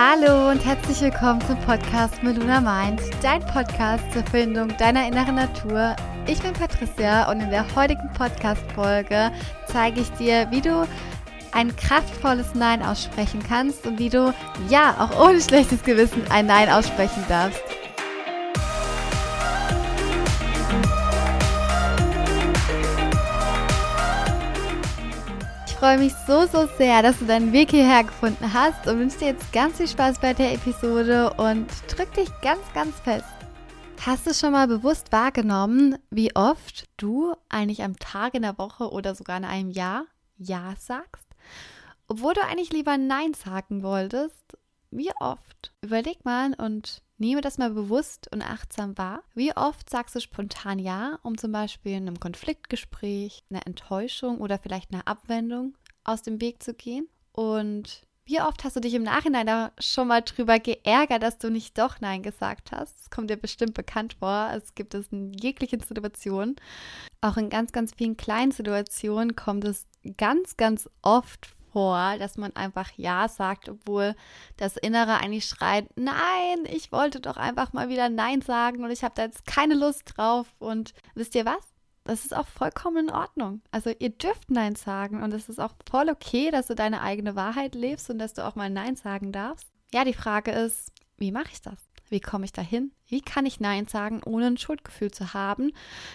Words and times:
Hallo 0.00 0.50
und 0.50 0.64
herzlich 0.64 1.00
willkommen 1.00 1.40
zum 1.40 1.58
Podcast 1.62 2.22
Meluna 2.22 2.60
Mind, 2.60 3.00
dein 3.20 3.44
Podcast 3.46 4.04
zur 4.12 4.22
Findung 4.26 4.68
deiner 4.76 5.08
inneren 5.08 5.34
Natur. 5.34 5.96
Ich 6.28 6.40
bin 6.40 6.52
Patricia 6.52 7.28
und 7.28 7.40
in 7.40 7.50
der 7.50 7.66
heutigen 7.74 8.08
Podcast-Folge 8.16 9.32
zeige 9.66 10.02
ich 10.02 10.10
dir, 10.12 10.46
wie 10.52 10.60
du 10.60 10.86
ein 11.50 11.74
kraftvolles 11.74 12.54
Nein 12.54 12.80
aussprechen 12.80 13.42
kannst 13.42 13.88
und 13.88 13.98
wie 13.98 14.08
du, 14.08 14.32
ja, 14.68 14.94
auch 15.00 15.18
ohne 15.18 15.40
schlechtes 15.40 15.82
Gewissen 15.82 16.22
ein 16.30 16.46
Nein 16.46 16.70
aussprechen 16.70 17.24
darfst. 17.28 17.67
Freue 25.88 26.00
mich 26.00 26.14
so, 26.26 26.44
so 26.44 26.68
sehr, 26.76 27.00
dass 27.00 27.18
du 27.18 27.24
deinen 27.24 27.50
Weg 27.50 27.70
hierher 27.70 28.04
gefunden 28.04 28.52
hast 28.52 28.86
und 28.86 28.98
wünsche 28.98 29.20
dir 29.20 29.28
jetzt 29.28 29.50
ganz 29.54 29.78
viel 29.78 29.88
Spaß 29.88 30.18
bei 30.20 30.34
der 30.34 30.52
Episode 30.52 31.32
und 31.38 31.66
drück 31.88 32.12
dich 32.12 32.28
ganz, 32.42 32.60
ganz 32.74 32.94
fest. 33.00 33.24
Hast 34.04 34.26
du 34.26 34.34
schon 34.34 34.52
mal 34.52 34.68
bewusst 34.68 35.12
wahrgenommen, 35.12 35.96
wie 36.10 36.36
oft 36.36 36.90
du 36.98 37.34
eigentlich 37.48 37.82
am 37.82 37.98
Tag 37.98 38.34
in 38.34 38.42
der 38.42 38.58
Woche 38.58 38.90
oder 38.90 39.14
sogar 39.14 39.38
in 39.38 39.46
einem 39.46 39.70
Jahr 39.70 40.04
Ja 40.36 40.74
sagst? 40.78 41.26
Obwohl 42.06 42.34
du 42.34 42.42
eigentlich 42.42 42.70
lieber 42.70 42.98
Nein 42.98 43.32
sagen 43.32 43.82
wolltest? 43.82 44.58
Wie 44.90 45.10
oft? 45.20 45.72
Überleg 45.80 46.22
mal 46.22 46.52
und 46.52 47.00
nehme 47.18 47.40
das 47.40 47.58
mal 47.58 47.70
bewusst 47.70 48.30
und 48.32 48.42
achtsam 48.42 48.96
wahr. 48.96 49.22
Wie 49.34 49.56
oft 49.56 49.90
sagst 49.90 50.14
du 50.14 50.20
spontan 50.20 50.78
Ja, 50.78 51.18
um 51.22 51.36
zum 51.36 51.52
Beispiel 51.52 51.92
in 51.92 52.06
einem 52.06 52.20
Konfliktgespräch, 52.20 53.44
einer 53.50 53.66
Enttäuschung 53.66 54.38
oder 54.38 54.58
vielleicht 54.58 54.92
einer 54.92 55.06
Abwendung 55.06 55.76
aus 56.04 56.22
dem 56.22 56.40
Weg 56.40 56.62
zu 56.62 56.74
gehen? 56.74 57.08
Und 57.32 58.02
wie 58.24 58.42
oft 58.42 58.62
hast 58.62 58.76
du 58.76 58.80
dich 58.80 58.92
im 58.92 59.04
Nachhinein 59.04 59.46
da 59.46 59.72
schon 59.78 60.08
mal 60.08 60.20
drüber 60.20 60.58
geärgert, 60.58 61.22
dass 61.22 61.38
du 61.38 61.50
nicht 61.50 61.78
doch 61.78 62.00
Nein 62.00 62.22
gesagt 62.22 62.72
hast? 62.72 62.98
Das 62.98 63.10
kommt 63.10 63.30
dir 63.30 63.38
bestimmt 63.38 63.72
bekannt 63.74 64.16
vor. 64.18 64.50
Es 64.54 64.74
gibt 64.74 64.94
es 64.94 65.08
in 65.08 65.32
jeglichen 65.32 65.80
Situationen. 65.80 66.56
Auch 67.22 67.38
in 67.38 67.48
ganz, 67.48 67.72
ganz 67.72 67.92
vielen 67.96 68.18
kleinen 68.18 68.52
Situationen 68.52 69.34
kommt 69.34 69.64
es 69.64 69.86
ganz, 70.18 70.58
ganz 70.58 70.90
oft 71.00 71.56
vor 71.72 72.16
dass 72.18 72.36
man 72.36 72.54
einfach 72.56 72.90
Ja 72.96 73.28
sagt, 73.28 73.68
obwohl 73.68 74.14
das 74.56 74.76
Innere 74.76 75.18
eigentlich 75.18 75.46
schreit, 75.46 75.86
nein, 75.96 76.64
ich 76.64 76.92
wollte 76.92 77.20
doch 77.20 77.36
einfach 77.36 77.72
mal 77.72 77.88
wieder 77.88 78.08
Nein 78.08 78.40
sagen 78.40 78.84
und 78.84 78.90
ich 78.90 79.04
habe 79.04 79.14
da 79.14 79.22
jetzt 79.22 79.46
keine 79.46 79.74
Lust 79.74 80.14
drauf. 80.16 80.46
Und 80.58 80.94
wisst 81.14 81.34
ihr 81.34 81.44
was? 81.44 81.74
Das 82.04 82.24
ist 82.24 82.34
auch 82.34 82.46
vollkommen 82.46 83.08
in 83.08 83.14
Ordnung. 83.14 83.60
Also 83.70 83.90
ihr 83.98 84.10
dürft 84.10 84.50
Nein 84.50 84.76
sagen 84.76 85.22
und 85.22 85.34
es 85.34 85.48
ist 85.48 85.60
auch 85.60 85.74
voll 85.88 86.08
okay, 86.08 86.50
dass 86.50 86.68
du 86.68 86.74
deine 86.74 87.02
eigene 87.02 87.36
Wahrheit 87.36 87.74
lebst 87.74 88.08
und 88.08 88.18
dass 88.18 88.32
du 88.32 88.46
auch 88.46 88.54
mal 88.54 88.70
Nein 88.70 88.96
sagen 88.96 89.30
darfst. 89.30 89.68
Ja, 89.92 90.04
die 90.04 90.14
Frage 90.14 90.52
ist, 90.52 90.92
wie 91.18 91.32
mache 91.32 91.50
ich 91.52 91.60
das? 91.60 91.88
Wie 92.08 92.20
komme 92.20 92.46
ich 92.46 92.52
dahin? 92.52 92.92
Wie 93.06 93.20
kann 93.20 93.44
ich 93.44 93.60
Nein 93.60 93.86
sagen, 93.86 94.22
ohne 94.24 94.46
ein 94.46 94.56
Schuldgefühl 94.56 95.10
zu 95.10 95.34
haben? 95.34 95.72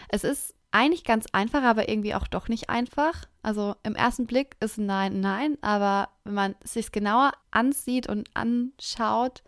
Es 0.09 0.23
ist 0.23 0.55
eigentlich 0.73 1.03
ganz 1.03 1.27
einfach, 1.31 1.63
aber 1.63 1.87
irgendwie 1.87 2.15
auch 2.15 2.27
doch 2.27 2.47
nicht 2.47 2.69
einfach. 2.69 3.25
Also 3.41 3.75
im 3.83 3.95
ersten 3.95 4.25
Blick 4.25 4.55
ist 4.59 4.77
Nein 4.77 5.19
Nein, 5.19 5.57
aber 5.61 6.09
wenn 6.23 6.33
man 6.33 6.55
es 6.63 6.73
sich 6.73 6.91
genauer 6.91 7.31
ansieht 7.51 8.09
und 8.09 8.29
anschaut, 8.33 9.43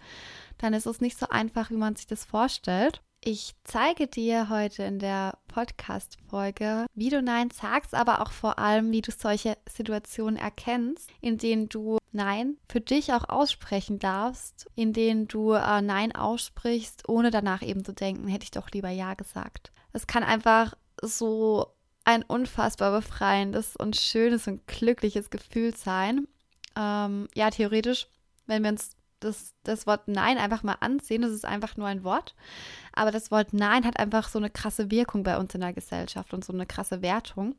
dann 0.59 0.73
ist 0.73 0.85
es 0.85 1.01
nicht 1.01 1.17
so 1.17 1.27
einfach, 1.29 1.71
wie 1.71 1.77
man 1.77 1.95
sich 1.95 2.07
das 2.07 2.25
vorstellt. 2.25 3.01
Ich 3.27 3.55
zeige 3.63 4.05
dir 4.05 4.49
heute 4.49 4.83
in 4.83 4.99
der 4.99 5.39
Podcast-Folge, 5.47 6.85
wie 6.93 7.09
du 7.09 7.23
Nein 7.23 7.49
sagst, 7.49 7.95
aber 7.95 8.21
auch 8.21 8.31
vor 8.31 8.59
allem, 8.59 8.91
wie 8.91 9.01
du 9.01 9.11
solche 9.11 9.57
Situationen 9.67 10.37
erkennst, 10.37 11.09
in 11.21 11.39
denen 11.39 11.67
du 11.67 11.97
Nein 12.11 12.57
für 12.69 12.81
dich 12.81 13.13
auch 13.13 13.27
aussprechen 13.27 13.97
darfst, 13.97 14.67
in 14.75 14.93
denen 14.93 15.27
du 15.27 15.53
äh, 15.53 15.81
Nein 15.81 16.13
aussprichst, 16.13 17.09
ohne 17.09 17.31
danach 17.31 17.63
eben 17.63 17.83
zu 17.83 17.93
denken, 17.93 18.27
hätte 18.27 18.43
ich 18.43 18.51
doch 18.51 18.69
lieber 18.69 18.89
Ja 18.89 19.15
gesagt. 19.15 19.71
Es 19.91 20.05
kann 20.05 20.23
einfach 20.23 20.75
so 21.07 21.67
ein 22.03 22.23
unfassbar 22.23 22.91
befreiendes 22.91 23.75
und 23.75 23.95
schönes 23.95 24.47
und 24.47 24.67
glückliches 24.67 25.29
Gefühl 25.29 25.75
sein. 25.75 26.27
Ähm, 26.75 27.27
ja, 27.33 27.49
theoretisch, 27.49 28.07
wenn 28.45 28.63
wir 28.63 28.71
uns 28.71 28.95
das, 29.19 29.53
das 29.63 29.87
Wort 29.87 30.07
Nein 30.07 30.37
einfach 30.37 30.63
mal 30.63 30.77
ansehen, 30.79 31.21
das 31.21 31.31
ist 31.31 31.45
einfach 31.45 31.77
nur 31.77 31.87
ein 31.87 32.03
Wort. 32.03 32.35
Aber 32.93 33.11
das 33.11 33.31
Wort 33.31 33.53
Nein 33.53 33.83
hat 33.85 33.99
einfach 33.99 34.29
so 34.29 34.37
eine 34.37 34.49
krasse 34.49 34.91
Wirkung 34.91 35.23
bei 35.23 35.37
uns 35.37 35.55
in 35.55 35.61
der 35.61 35.73
Gesellschaft 35.73 36.33
und 36.33 36.45
so 36.45 36.53
eine 36.53 36.65
krasse 36.65 37.01
Wertung. 37.01 37.55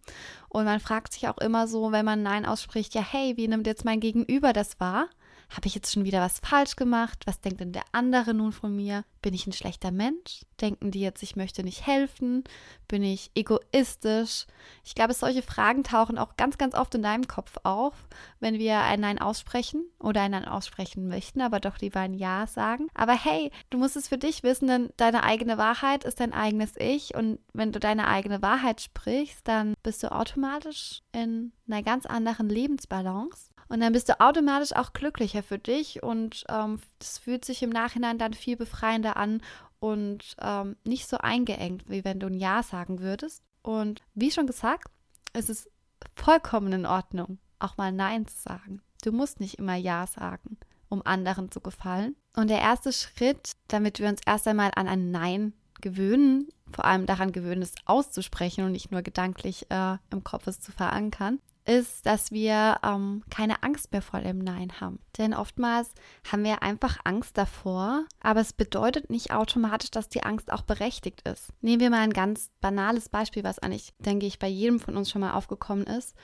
Und 0.48 0.64
man 0.64 0.80
fragt 0.80 1.12
sich 1.12 1.28
auch 1.28 1.38
immer 1.38 1.66
so, 1.66 1.92
wenn 1.92 2.04
man 2.04 2.22
Nein 2.22 2.46
ausspricht, 2.46 2.94
ja, 2.94 3.02
hey, 3.02 3.36
wie 3.36 3.48
nimmt 3.48 3.66
jetzt 3.66 3.84
mein 3.84 4.00
Gegenüber 4.00 4.52
das 4.52 4.78
wahr? 4.80 5.08
Habe 5.48 5.68
ich 5.68 5.74
jetzt 5.74 5.92
schon 5.92 6.04
wieder 6.04 6.20
was 6.20 6.40
falsch 6.40 6.74
gemacht? 6.76 7.22
Was 7.24 7.40
denkt 7.40 7.60
denn 7.60 7.72
der 7.72 7.84
andere 7.92 8.34
nun 8.34 8.52
von 8.52 8.74
mir? 8.74 9.04
Bin 9.22 9.32
ich 9.32 9.46
ein 9.46 9.52
schlechter 9.52 9.92
Mensch? 9.92 10.42
Denken 10.60 10.90
die 10.90 11.00
jetzt, 11.00 11.22
ich 11.22 11.36
möchte 11.36 11.62
nicht 11.62 11.86
helfen? 11.86 12.42
Bin 12.88 13.02
ich 13.02 13.30
egoistisch? 13.34 14.46
Ich 14.84 14.94
glaube, 14.94 15.14
solche 15.14 15.42
Fragen 15.42 15.84
tauchen 15.84 16.18
auch 16.18 16.36
ganz, 16.36 16.58
ganz 16.58 16.74
oft 16.74 16.94
in 16.96 17.02
deinem 17.02 17.28
Kopf 17.28 17.58
auf, 17.62 17.94
wenn 18.40 18.58
wir 18.58 18.80
ein 18.80 19.00
Nein 19.00 19.20
aussprechen 19.20 19.84
oder 20.00 20.22
ein 20.22 20.32
Nein 20.32 20.46
aussprechen 20.46 21.06
möchten, 21.06 21.40
aber 21.40 21.60
doch 21.60 21.78
lieber 21.78 22.00
ein 22.00 22.14
Ja 22.14 22.46
sagen. 22.48 22.88
Aber 22.94 23.14
hey, 23.14 23.52
du 23.70 23.78
musst 23.78 23.96
es 23.96 24.08
für 24.08 24.18
dich 24.18 24.42
wissen, 24.42 24.66
denn 24.66 24.90
deine 24.96 25.22
eigene 25.22 25.58
Wahrheit 25.58 26.04
ist 26.04 26.18
dein 26.20 26.32
eigenes 26.32 26.72
Ich 26.76 27.14
und 27.14 27.38
wenn 27.52 27.72
du 27.72 27.78
deine 27.78 28.08
eigene 28.08 28.42
Wahrheit 28.42 28.80
sprichst, 28.80 29.46
dann 29.46 29.74
bist 29.82 30.02
du 30.02 30.10
automatisch 30.10 31.02
in 31.12 31.52
einer 31.68 31.82
ganz 31.82 32.04
anderen 32.04 32.48
Lebensbalance 32.48 33.55
und 33.68 33.80
dann 33.80 33.92
bist 33.92 34.08
du 34.08 34.20
automatisch 34.20 34.74
auch 34.74 34.92
glücklicher 34.92 35.42
für 35.42 35.58
dich 35.58 36.02
und 36.02 36.44
ähm, 36.48 36.80
das 36.98 37.18
fühlt 37.18 37.44
sich 37.44 37.62
im 37.62 37.70
Nachhinein 37.70 38.18
dann 38.18 38.32
viel 38.32 38.56
befreiender 38.56 39.16
an 39.16 39.42
und 39.80 40.36
ähm, 40.40 40.76
nicht 40.84 41.08
so 41.08 41.18
eingeengt, 41.18 41.88
wie 41.88 42.04
wenn 42.04 42.20
du 42.20 42.26
ein 42.26 42.38
Ja 42.38 42.62
sagen 42.62 43.00
würdest. 43.00 43.42
Und 43.62 44.02
wie 44.14 44.30
schon 44.30 44.46
gesagt, 44.46 44.88
es 45.32 45.48
ist 45.48 45.68
vollkommen 46.14 46.72
in 46.72 46.86
Ordnung, 46.86 47.38
auch 47.58 47.76
mal 47.76 47.92
Nein 47.92 48.26
zu 48.26 48.38
sagen. 48.38 48.82
Du 49.02 49.12
musst 49.12 49.40
nicht 49.40 49.58
immer 49.58 49.74
Ja 49.74 50.06
sagen, 50.06 50.56
um 50.88 51.04
anderen 51.04 51.50
zu 51.50 51.60
gefallen. 51.60 52.16
Und 52.36 52.48
der 52.48 52.60
erste 52.60 52.92
Schritt, 52.92 53.52
damit 53.68 53.98
wir 53.98 54.08
uns 54.08 54.20
erst 54.24 54.46
einmal 54.46 54.70
an 54.76 54.88
ein 54.88 55.10
Nein 55.10 55.52
gewöhnen, 55.80 56.48
vor 56.72 56.84
allem 56.84 57.06
daran 57.06 57.32
gewöhnen, 57.32 57.62
es 57.62 57.74
auszusprechen 57.84 58.64
und 58.64 58.72
nicht 58.72 58.90
nur 58.90 59.02
gedanklich 59.02 59.70
äh, 59.70 59.96
im 60.10 60.24
Kopf 60.24 60.46
es 60.46 60.60
zu 60.60 60.72
verankern, 60.72 61.40
ist, 61.66 62.06
dass 62.06 62.30
wir 62.30 62.78
ähm, 62.82 63.22
keine 63.30 63.62
Angst 63.62 63.92
mehr 63.92 64.02
vor 64.02 64.20
dem 64.20 64.38
Nein 64.38 64.80
haben. 64.80 65.00
Denn 65.18 65.34
oftmals 65.34 65.92
haben 66.30 66.44
wir 66.44 66.62
einfach 66.62 66.98
Angst 67.04 67.36
davor, 67.36 68.04
aber 68.20 68.40
es 68.40 68.52
bedeutet 68.52 69.10
nicht 69.10 69.32
automatisch, 69.32 69.90
dass 69.90 70.08
die 70.08 70.22
Angst 70.22 70.52
auch 70.52 70.62
berechtigt 70.62 71.22
ist. 71.28 71.52
Nehmen 71.60 71.80
wir 71.80 71.90
mal 71.90 72.00
ein 72.00 72.12
ganz 72.12 72.50
banales 72.60 73.08
Beispiel, 73.08 73.44
was 73.44 73.58
eigentlich, 73.58 73.94
denke 73.98 74.26
ich, 74.26 74.38
bei 74.38 74.48
jedem 74.48 74.80
von 74.80 74.96
uns 74.96 75.10
schon 75.10 75.20
mal 75.20 75.34
aufgekommen 75.34 75.86
ist. 75.86 76.14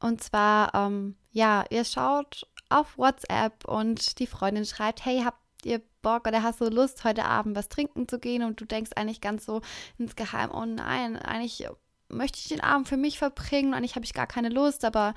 Und 0.00 0.22
zwar, 0.22 0.74
ähm, 0.74 1.16
ja, 1.32 1.64
ihr 1.70 1.84
schaut 1.84 2.46
auf 2.68 2.98
WhatsApp 2.98 3.64
und 3.66 4.18
die 4.18 4.26
Freundin 4.26 4.64
schreibt, 4.64 5.04
hey, 5.04 5.22
habt 5.24 5.38
ihr 5.64 5.82
Bock 6.02 6.26
oder 6.26 6.42
hast 6.42 6.60
du 6.60 6.68
Lust, 6.68 7.04
heute 7.04 7.24
Abend 7.24 7.56
was 7.56 7.68
trinken 7.68 8.08
zu 8.08 8.18
gehen? 8.18 8.42
Und 8.42 8.60
du 8.60 8.64
denkst 8.64 8.92
eigentlich 8.94 9.20
ganz 9.20 9.44
so 9.44 9.60
insgeheim, 9.98 10.50
oh 10.52 10.64
nein, 10.64 11.16
eigentlich 11.16 11.66
möchte 12.08 12.38
ich 12.38 12.48
den 12.48 12.60
Abend 12.60 12.88
für 12.88 12.96
mich 12.96 13.18
verbringen? 13.18 13.74
Eigentlich 13.74 13.94
habe 13.94 14.04
ich 14.04 14.14
gar 14.14 14.26
keine 14.26 14.48
Lust, 14.48 14.84
aber 14.84 15.14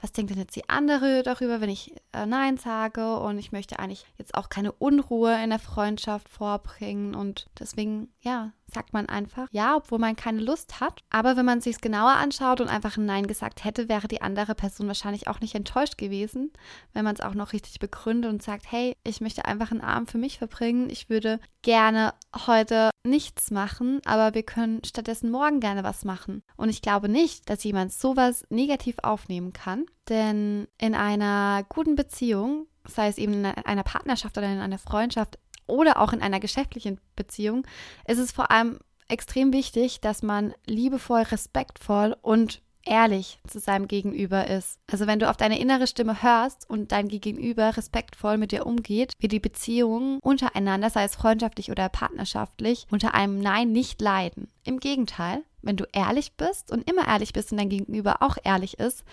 was 0.00 0.12
denkt 0.12 0.30
denn 0.30 0.38
jetzt 0.38 0.56
die 0.56 0.68
andere 0.68 1.22
darüber, 1.22 1.60
wenn 1.60 1.70
ich 1.70 1.94
äh, 2.12 2.26
Nein 2.26 2.58
sage? 2.58 3.18
Und 3.18 3.38
ich 3.38 3.52
möchte 3.52 3.78
eigentlich 3.78 4.04
jetzt 4.18 4.34
auch 4.34 4.48
keine 4.48 4.72
Unruhe 4.72 5.42
in 5.42 5.50
der 5.50 5.58
Freundschaft 5.58 6.28
vorbringen. 6.28 7.14
Und 7.14 7.46
deswegen, 7.58 8.12
ja, 8.20 8.52
sagt 8.72 8.92
man 8.92 9.06
einfach 9.06 9.48
ja, 9.50 9.76
obwohl 9.76 9.98
man 9.98 10.16
keine 10.16 10.40
Lust 10.40 10.80
hat. 10.80 11.00
Aber 11.10 11.36
wenn 11.36 11.46
man 11.46 11.60
sich 11.60 11.76
es 11.76 11.80
genauer 11.80 12.12
anschaut 12.12 12.60
und 12.60 12.68
einfach 12.68 12.96
ein 12.96 13.06
Nein 13.06 13.26
gesagt 13.26 13.64
hätte, 13.64 13.88
wäre 13.88 14.08
die 14.08 14.22
andere 14.22 14.54
Person 14.54 14.86
wahrscheinlich 14.86 15.28
auch 15.28 15.40
nicht 15.40 15.54
enttäuscht 15.54 15.98
gewesen, 15.98 16.52
wenn 16.92 17.04
man 17.04 17.14
es 17.14 17.20
auch 17.20 17.34
noch 17.34 17.52
richtig 17.52 17.78
begründet 17.78 18.30
und 18.30 18.42
sagt, 18.42 18.70
hey, 18.70 18.96
ich 19.04 19.20
möchte 19.20 19.44
einfach 19.44 19.70
einen 19.70 19.80
Abend 19.80 20.10
für 20.10 20.18
mich 20.18 20.38
verbringen. 20.38 20.90
Ich 20.90 21.08
würde 21.08 21.40
gerne 21.62 22.14
heute 22.46 22.90
nichts 23.06 23.50
machen, 23.50 24.00
aber 24.04 24.34
wir 24.34 24.42
können 24.42 24.82
stattdessen 24.84 25.30
morgen 25.30 25.60
gerne 25.60 25.84
was 25.84 26.04
machen. 26.04 26.42
Und 26.56 26.68
ich 26.68 26.82
glaube 26.82 27.08
nicht, 27.08 27.48
dass 27.48 27.64
jemand 27.64 27.92
sowas 27.92 28.44
negativ 28.50 28.96
aufnehmen 29.02 29.52
kann, 29.52 29.86
denn 30.08 30.66
in 30.78 30.94
einer 30.94 31.64
guten 31.68 31.96
Beziehung, 31.96 32.66
sei 32.86 33.08
es 33.08 33.18
eben 33.18 33.32
in 33.32 33.46
einer 33.46 33.82
Partnerschaft 33.82 34.36
oder 34.36 34.50
in 34.50 34.58
einer 34.58 34.78
Freundschaft 34.78 35.38
oder 35.66 36.00
auch 36.00 36.12
in 36.12 36.22
einer 36.22 36.40
geschäftlichen 36.40 37.00
Beziehung, 37.16 37.66
ist 38.06 38.18
es 38.18 38.32
vor 38.32 38.50
allem 38.50 38.78
extrem 39.08 39.52
wichtig, 39.52 40.00
dass 40.00 40.22
man 40.22 40.54
liebevoll, 40.66 41.22
respektvoll 41.22 42.16
und 42.22 42.62
ehrlich 42.86 43.40
zu 43.46 43.60
seinem 43.60 43.88
Gegenüber 43.88 44.46
ist. 44.46 44.78
Also 44.90 45.06
wenn 45.06 45.18
du 45.18 45.28
auf 45.28 45.36
deine 45.36 45.58
innere 45.58 45.86
Stimme 45.86 46.22
hörst 46.22 46.68
und 46.68 46.92
dein 46.92 47.08
Gegenüber 47.08 47.76
respektvoll 47.76 48.36
mit 48.36 48.52
dir 48.52 48.66
umgeht, 48.66 49.12
wird 49.18 49.32
die 49.32 49.40
Beziehung 49.40 50.18
untereinander, 50.20 50.90
sei 50.90 51.04
es 51.04 51.16
freundschaftlich 51.16 51.70
oder 51.70 51.88
partnerschaftlich, 51.88 52.86
unter 52.90 53.14
einem 53.14 53.40
Nein 53.40 53.72
nicht 53.72 54.00
leiden. 54.00 54.48
Im 54.64 54.80
Gegenteil, 54.80 55.42
wenn 55.66 55.76
du 55.76 55.86
ehrlich 55.92 56.36
bist 56.36 56.70
und 56.70 56.88
immer 56.88 57.06
ehrlich 57.06 57.32
bist 57.32 57.52
und 57.52 57.58
dein 57.58 57.68
Gegenüber 57.68 58.16
auch 58.20 58.36
ehrlich 58.44 58.78
ist, 58.78 59.04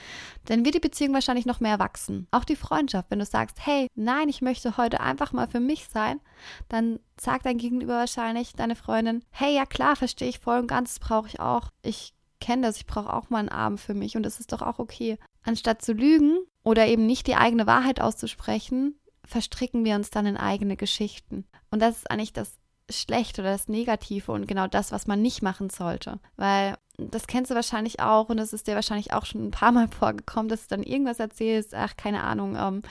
dann 0.45 0.65
wird 0.65 0.75
die 0.75 0.79
Beziehung 0.79 1.13
wahrscheinlich 1.13 1.45
noch 1.45 1.59
mehr 1.59 1.79
wachsen. 1.79 2.27
Auch 2.31 2.43
die 2.43 2.55
Freundschaft, 2.55 3.09
wenn 3.09 3.19
du 3.19 3.25
sagst, 3.25 3.65
hey, 3.65 3.87
nein, 3.95 4.29
ich 4.29 4.41
möchte 4.41 4.77
heute 4.77 4.99
einfach 4.99 5.33
mal 5.33 5.47
für 5.47 5.59
mich 5.59 5.87
sein, 5.87 6.19
dann 6.69 6.99
sagt 7.19 7.45
dein 7.45 7.57
Gegenüber 7.57 7.95
wahrscheinlich, 7.95 8.53
deine 8.53 8.75
Freundin, 8.75 9.23
hey, 9.31 9.55
ja 9.55 9.65
klar, 9.65 9.95
verstehe 9.95 10.29
ich 10.29 10.39
voll 10.39 10.59
und 10.59 10.67
ganz, 10.67 10.99
brauche 10.99 11.27
ich 11.27 11.39
auch. 11.39 11.69
Ich 11.81 12.13
kenne 12.39 12.67
das, 12.67 12.77
ich 12.77 12.85
brauche 12.85 13.13
auch 13.13 13.29
mal 13.29 13.39
einen 13.39 13.49
Abend 13.49 13.79
für 13.79 13.93
mich 13.93 14.17
und 14.17 14.25
es 14.25 14.39
ist 14.39 14.51
doch 14.51 14.61
auch 14.61 14.79
okay. 14.79 15.17
Anstatt 15.43 15.81
zu 15.81 15.93
lügen 15.93 16.39
oder 16.63 16.87
eben 16.87 17.05
nicht 17.05 17.27
die 17.27 17.35
eigene 17.35 17.67
Wahrheit 17.67 18.01
auszusprechen, 18.01 18.95
verstricken 19.25 19.85
wir 19.85 19.95
uns 19.95 20.09
dann 20.09 20.25
in 20.25 20.37
eigene 20.37 20.75
Geschichten. 20.75 21.45
Und 21.69 21.81
das 21.81 21.97
ist 21.97 22.11
eigentlich 22.11 22.33
das 22.33 22.60
Schlechte 22.91 23.41
oder 23.41 23.51
das 23.51 23.67
Negative 23.67 24.31
und 24.31 24.47
genau 24.47 24.67
das, 24.67 24.91
was 24.91 25.07
man 25.07 25.21
nicht 25.21 25.41
machen 25.41 25.69
sollte. 25.69 26.19
Weil 26.35 26.75
das 27.09 27.27
kennst 27.27 27.51
du 27.51 27.55
wahrscheinlich 27.55 27.99
auch 27.99 28.29
und 28.29 28.37
es 28.39 28.53
ist 28.53 28.67
dir 28.67 28.75
wahrscheinlich 28.75 29.13
auch 29.13 29.25
schon 29.25 29.47
ein 29.47 29.51
paar 29.51 29.71
Mal 29.71 29.87
vorgekommen, 29.99 30.49
dass 30.49 30.67
du 30.67 30.75
dann 30.75 30.83
irgendwas 30.83 31.19
erzählst, 31.19 31.73
ach, 31.73 31.95
keine 31.97 32.23
Ahnung, 32.23 32.55
ähm, 32.59 32.81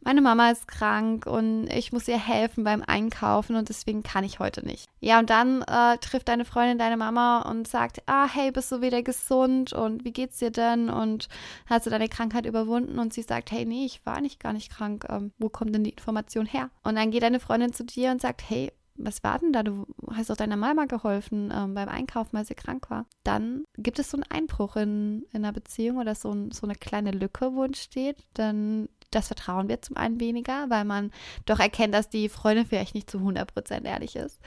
meine 0.00 0.20
Mama 0.20 0.50
ist 0.50 0.68
krank 0.68 1.26
und 1.26 1.68
ich 1.68 1.92
muss 1.92 2.08
ihr 2.08 2.18
helfen 2.18 2.64
beim 2.64 2.82
Einkaufen 2.86 3.56
und 3.56 3.68
deswegen 3.68 4.02
kann 4.02 4.24
ich 4.24 4.38
heute 4.38 4.64
nicht. 4.64 4.86
Ja, 5.00 5.18
und 5.18 5.30
dann 5.30 5.62
äh, 5.62 5.96
trifft 5.98 6.28
deine 6.28 6.44
Freundin 6.44 6.78
deine 6.78 6.96
Mama 6.96 7.42
und 7.42 7.66
sagt, 7.68 8.02
ah, 8.06 8.28
hey, 8.30 8.50
bist 8.50 8.70
du 8.70 8.80
wieder 8.80 9.02
gesund 9.02 9.72
und 9.72 10.04
wie 10.04 10.12
geht's 10.12 10.38
dir 10.38 10.50
denn 10.50 10.90
und 10.90 11.28
hast 11.66 11.86
du 11.86 11.90
deine 11.90 12.08
Krankheit 12.08 12.46
überwunden? 12.46 12.98
Und 12.98 13.14
sie 13.14 13.22
sagt, 13.22 13.50
hey, 13.50 13.64
nee, 13.64 13.86
ich 13.86 14.04
war 14.04 14.20
nicht 14.20 14.40
gar 14.40 14.52
nicht 14.52 14.70
krank, 14.70 15.06
ähm, 15.08 15.32
wo 15.38 15.48
kommt 15.48 15.74
denn 15.74 15.84
die 15.84 15.90
Information 15.90 16.46
her? 16.46 16.70
Und 16.82 16.96
dann 16.96 17.10
geht 17.10 17.22
deine 17.22 17.40
Freundin 17.40 17.72
zu 17.72 17.84
dir 17.84 18.10
und 18.10 18.20
sagt, 18.20 18.42
hey, 18.48 18.72
was 19.04 19.22
war 19.22 19.38
denn 19.38 19.52
da? 19.52 19.62
Du 19.62 19.86
hast 20.10 20.30
doch 20.30 20.36
deiner 20.36 20.56
Mama 20.56 20.86
geholfen 20.86 21.52
ähm, 21.54 21.74
beim 21.74 21.88
Einkaufen, 21.88 22.30
weil 22.32 22.44
sie 22.44 22.54
krank 22.54 22.90
war. 22.90 23.06
Dann 23.22 23.64
gibt 23.76 23.98
es 23.98 24.10
so 24.10 24.16
einen 24.16 24.30
Einbruch 24.30 24.76
in, 24.76 25.26
in 25.32 25.44
einer 25.44 25.52
Beziehung 25.52 25.98
oder 25.98 26.14
so, 26.14 26.30
ein, 26.32 26.50
so 26.50 26.66
eine 26.66 26.74
kleine 26.74 27.10
Lücke, 27.10 27.54
wo 27.54 27.64
entsteht. 27.64 28.24
Dann 28.34 28.88
das 29.10 29.28
Vertrauen 29.28 29.68
wird 29.68 29.84
zum 29.84 29.96
einen 29.96 30.20
weniger, 30.20 30.68
weil 30.70 30.84
man 30.84 31.12
doch 31.46 31.60
erkennt, 31.60 31.94
dass 31.94 32.08
die 32.08 32.28
Freundin 32.28 32.66
vielleicht 32.66 32.94
nicht 32.94 33.10
zu 33.10 33.18
100% 33.18 33.84
ehrlich 33.84 34.16
ist. 34.16 34.40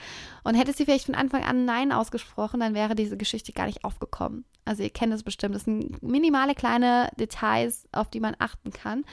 Und 0.44 0.56
hätte 0.56 0.74
sie 0.74 0.86
vielleicht 0.86 1.06
von 1.06 1.15
Anfang 1.15 1.44
an 1.44 1.65
Nein 1.65 1.92
ausgesprochen, 1.92 2.59
dann 2.59 2.74
wäre 2.74 2.95
diese 2.95 3.18
Geschichte 3.18 3.54
gar 3.54 3.68
nicht 3.68 3.83
aufgekommen. 3.86 4.45
Also 4.65 4.83
ihr 4.83 4.89
kennt 4.89 5.13
es 5.13 5.24
bestimmt. 5.24 5.56
Das 5.56 5.63
sind 5.63 6.01
minimale 6.04 6.56
kleine 6.56 7.09
Details, 7.18 7.88
auf 7.92 8.09
die 8.09 8.19
man 8.19 8.36
achten 8.39 8.71
kann. 8.71 9.06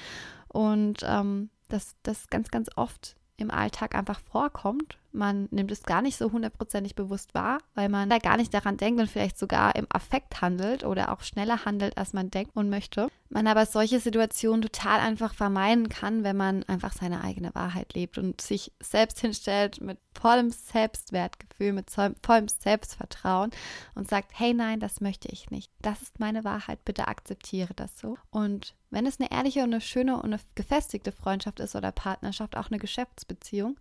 Und 0.48 1.04
ähm, 1.04 1.50
das, 1.68 1.94
das 2.02 2.28
ganz, 2.28 2.50
ganz 2.50 2.68
oft 2.76 3.16
im 3.36 3.50
Alltag 3.50 3.94
einfach 3.94 4.20
vorkommt. 4.20 4.98
Man 5.14 5.48
nimmt 5.52 5.70
es 5.70 5.84
gar 5.84 6.02
nicht 6.02 6.16
so 6.16 6.32
hundertprozentig 6.32 6.96
bewusst 6.96 7.34
wahr, 7.34 7.58
weil 7.74 7.88
man 7.88 8.10
da 8.10 8.18
gar 8.18 8.36
nicht 8.36 8.52
daran 8.52 8.76
denkt 8.76 9.00
und 9.00 9.08
vielleicht 9.08 9.38
sogar 9.38 9.76
im 9.76 9.86
Affekt 9.88 10.40
handelt 10.40 10.82
oder 10.82 11.12
auch 11.12 11.22
schneller 11.22 11.64
handelt, 11.64 11.96
als 11.96 12.12
man 12.12 12.32
denkt 12.32 12.56
und 12.56 12.68
möchte. 12.68 13.08
Man 13.28 13.46
aber 13.46 13.64
solche 13.64 14.00
Situationen 14.00 14.62
total 14.62 14.98
einfach 14.98 15.32
vermeiden 15.32 15.88
kann, 15.88 16.24
wenn 16.24 16.36
man 16.36 16.64
einfach 16.64 16.92
seine 16.92 17.22
eigene 17.22 17.54
Wahrheit 17.54 17.94
lebt 17.94 18.18
und 18.18 18.40
sich 18.40 18.72
selbst 18.80 19.20
hinstellt 19.20 19.80
mit 19.80 19.98
vollem 20.14 20.50
Selbstwertgefühl, 20.50 21.72
mit 21.72 21.90
vollem 21.90 22.48
Selbstvertrauen 22.48 23.50
und 23.94 24.08
sagt, 24.08 24.32
hey 24.34 24.52
nein, 24.52 24.80
das 24.80 25.00
möchte 25.00 25.28
ich 25.28 25.50
nicht. 25.50 25.70
Das 25.80 26.02
ist 26.02 26.18
meine 26.18 26.42
Wahrheit, 26.42 26.84
bitte 26.84 27.06
akzeptiere 27.06 27.74
das 27.74 27.98
so. 27.98 28.18
Und 28.30 28.74
wenn 28.90 29.06
es 29.06 29.20
eine 29.20 29.30
ehrliche 29.30 29.60
und 29.60 29.72
eine 29.72 29.80
schöne 29.80 30.16
und 30.16 30.26
eine 30.26 30.40
gefestigte 30.54 31.12
Freundschaft 31.12 31.60
ist 31.60 31.76
oder 31.76 31.92
Partnerschaft, 31.92 32.56
auch 32.56 32.68
eine 32.68 32.78
Geschäftsbeziehung, 32.78 33.76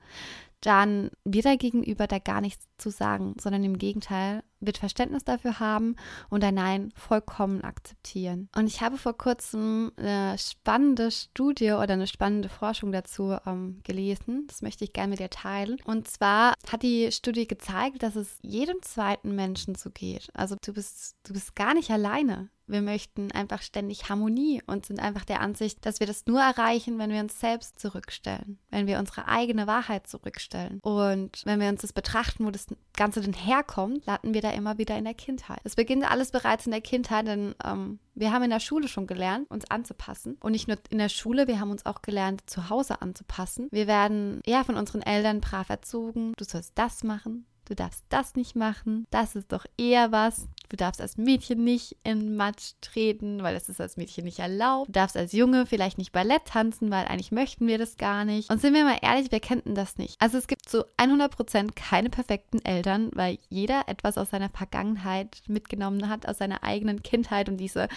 dann 0.66 1.12
wird 1.26 1.46
er 1.46 1.58
gegenüber 1.58 2.08
da 2.08 2.20
gar 2.20 2.42
nichts 2.42 2.68
zu 2.78 2.90
sagen, 2.90 3.36
sondern 3.40 3.64
im 3.64 3.78
Gegenteil 3.78 4.44
wird 4.62 4.78
Verständnis 4.78 5.26
dafür 5.26 5.60
haben 5.60 5.98
und 6.30 6.44
ein 6.44 6.56
Nein 6.56 6.94
vollkommen 6.96 7.62
akzeptieren. 7.62 8.48
Und 8.56 8.68
ich 8.68 8.82
habe 8.82 8.98
vor 8.98 9.18
kurzem 9.18 9.92
eine 9.98 10.38
spannende 10.38 11.12
Studie 11.12 11.72
oder 11.72 11.94
eine 11.94 12.08
spannende 12.08 12.48
Forschung 12.48 12.94
dazu 12.94 13.36
ähm, 13.46 13.82
gelesen. 13.84 14.46
Das 14.48 14.62
möchte 14.62 14.86
ich 14.86 14.94
gerne 14.94 15.12
mit 15.12 15.20
dir 15.20 15.30
teilen. 15.30 15.78
Und 15.84 16.08
zwar 16.08 16.54
hat 16.72 16.82
die 16.82 17.12
Studie 17.12 17.46
gezeigt, 17.46 18.04
dass 18.04 18.16
es 18.16 18.38
jedem 18.42 18.82
zweiten 18.82 19.36
Menschen 19.36 19.76
so 19.76 19.90
geht. 19.90 20.30
Also 20.34 20.56
du 20.64 20.74
bist, 20.74 21.18
du 21.24 21.34
bist 21.34 21.56
gar 21.56 21.74
nicht 21.74 21.92
alleine. 21.92 22.50
Wir 22.68 22.82
möchten 22.82 23.32
einfach 23.32 23.62
ständig 23.62 24.10
Harmonie 24.10 24.62
und 24.68 24.86
sind 24.86 25.00
einfach 25.00 25.26
der 25.26 25.42
Ansicht, 25.42 25.86
dass 25.86 26.00
wir 26.00 26.08
das 26.08 26.26
nur 26.26 26.42
erreichen, 26.42 26.98
wenn 26.98 27.12
wir 27.12 27.20
uns 27.20 27.40
selbst 27.40 27.80
zurückstellen, 27.80 28.60
wenn 28.70 28.88
wir 28.88 29.00
unsere 29.00 29.28
eigene 29.28 29.68
Wahrheit 29.68 30.08
zurückstellen. 30.08 30.80
Und 30.82 31.42
wenn 31.46 31.60
wir 31.60 31.70
uns 31.70 31.82
das 31.82 31.94
betrachten, 31.94 32.46
wo 32.46 32.52
das 32.52 32.68
Ganze 32.96 33.22
denn 33.22 33.34
herkommt, 33.34 34.06
landen 34.06 34.34
wir 34.34 34.42
da 34.42 34.52
immer 34.52 34.78
wieder 34.78 34.98
in 34.98 35.04
der 35.04 35.14
Kindheit. 35.14 35.60
Es 35.64 35.76
beginnt 35.76 36.10
alles 36.10 36.32
bereits 36.32 36.66
in 36.66 36.72
der 36.72 36.82
Kindheit, 36.82 37.28
denn 37.28 37.56
ähm, 37.64 38.00
wir 38.16 38.32
haben 38.32 38.44
in 38.44 38.50
der 38.50 38.60
Schule 38.60 38.88
schon 38.88 39.08
gelernt, 39.08 39.50
uns 39.50 39.70
anzupassen. 39.70 40.38
Und 40.40 40.52
nicht 40.52 40.68
nur 40.68 40.78
in 40.90 41.00
der 41.00 41.10
Schule, 41.10 41.48
wir 41.48 41.60
haben 41.60 41.72
uns 41.72 41.86
auch 41.86 42.02
gelernt, 42.02 42.50
zu 42.50 42.70
Hause 42.70 43.02
anzupassen. 43.02 43.68
Wir 43.72 43.88
werden 43.88 44.42
eher 44.46 44.64
von 44.64 44.76
unseren 44.76 45.02
Eltern 45.02 45.42
brav 45.42 45.70
erzogen. 45.70 46.34
Du 46.38 46.46
sollst 46.46 46.74
das 46.76 47.04
machen, 47.04 47.46
du 47.66 47.76
darfst 47.76 48.06
das 48.10 48.36
nicht 48.36 48.56
machen, 48.56 49.06
das 49.10 49.36
ist 49.36 49.52
doch 49.52 49.66
eher 49.78 50.12
was. 50.12 50.48
Du 50.74 50.78
darfst 50.78 51.02
als 51.02 51.18
Mädchen 51.18 51.64
nicht 51.64 51.98
in 52.04 52.36
Matsch 52.36 52.72
treten, 52.82 53.44
weil 53.44 53.54
das 53.54 53.70
ist 53.70 53.80
als 53.80 53.96
Mädchen 53.96 54.26
nicht 54.26 54.40
erlaubt. 54.40 54.88
Du 54.88 54.94
darfst 54.94 55.16
als 55.16 55.32
Junge 55.32 55.68
vielleicht 55.68 56.00
nicht 56.00 56.12
Ballett 56.12 56.46
tanzen, 56.46 56.90
weil 56.90 57.06
eigentlich 57.06 57.32
möchten 57.32 57.68
wir 57.68 57.78
das 57.78 57.98
gar 57.98 58.26
nicht. 58.26 58.50
Und 58.50 58.60
sind 58.60 58.74
wir 58.74 58.84
mal 58.84 58.98
ehrlich, 59.04 59.32
wir 59.32 59.40
kennten 59.40 59.76
das 59.76 60.00
nicht. 60.00 60.20
Also 60.20 60.40
es 60.40 60.48
gibt 60.48 60.68
zu 60.68 60.84
100% 60.98 61.74
keine 61.76 62.10
perfekten 62.10 62.58
Eltern, 62.66 63.12
weil 63.14 63.38
jeder 63.50 63.84
etwas 63.88 64.18
aus 64.18 64.32
seiner 64.32 64.50
Vergangenheit 64.50 65.44
mitgenommen 65.48 66.10
hat, 66.10 66.28
aus 66.28 66.40
seiner 66.40 66.64
eigenen 66.64 67.04
Kindheit 67.04 67.50
und 67.50 67.58
diese 67.58 67.88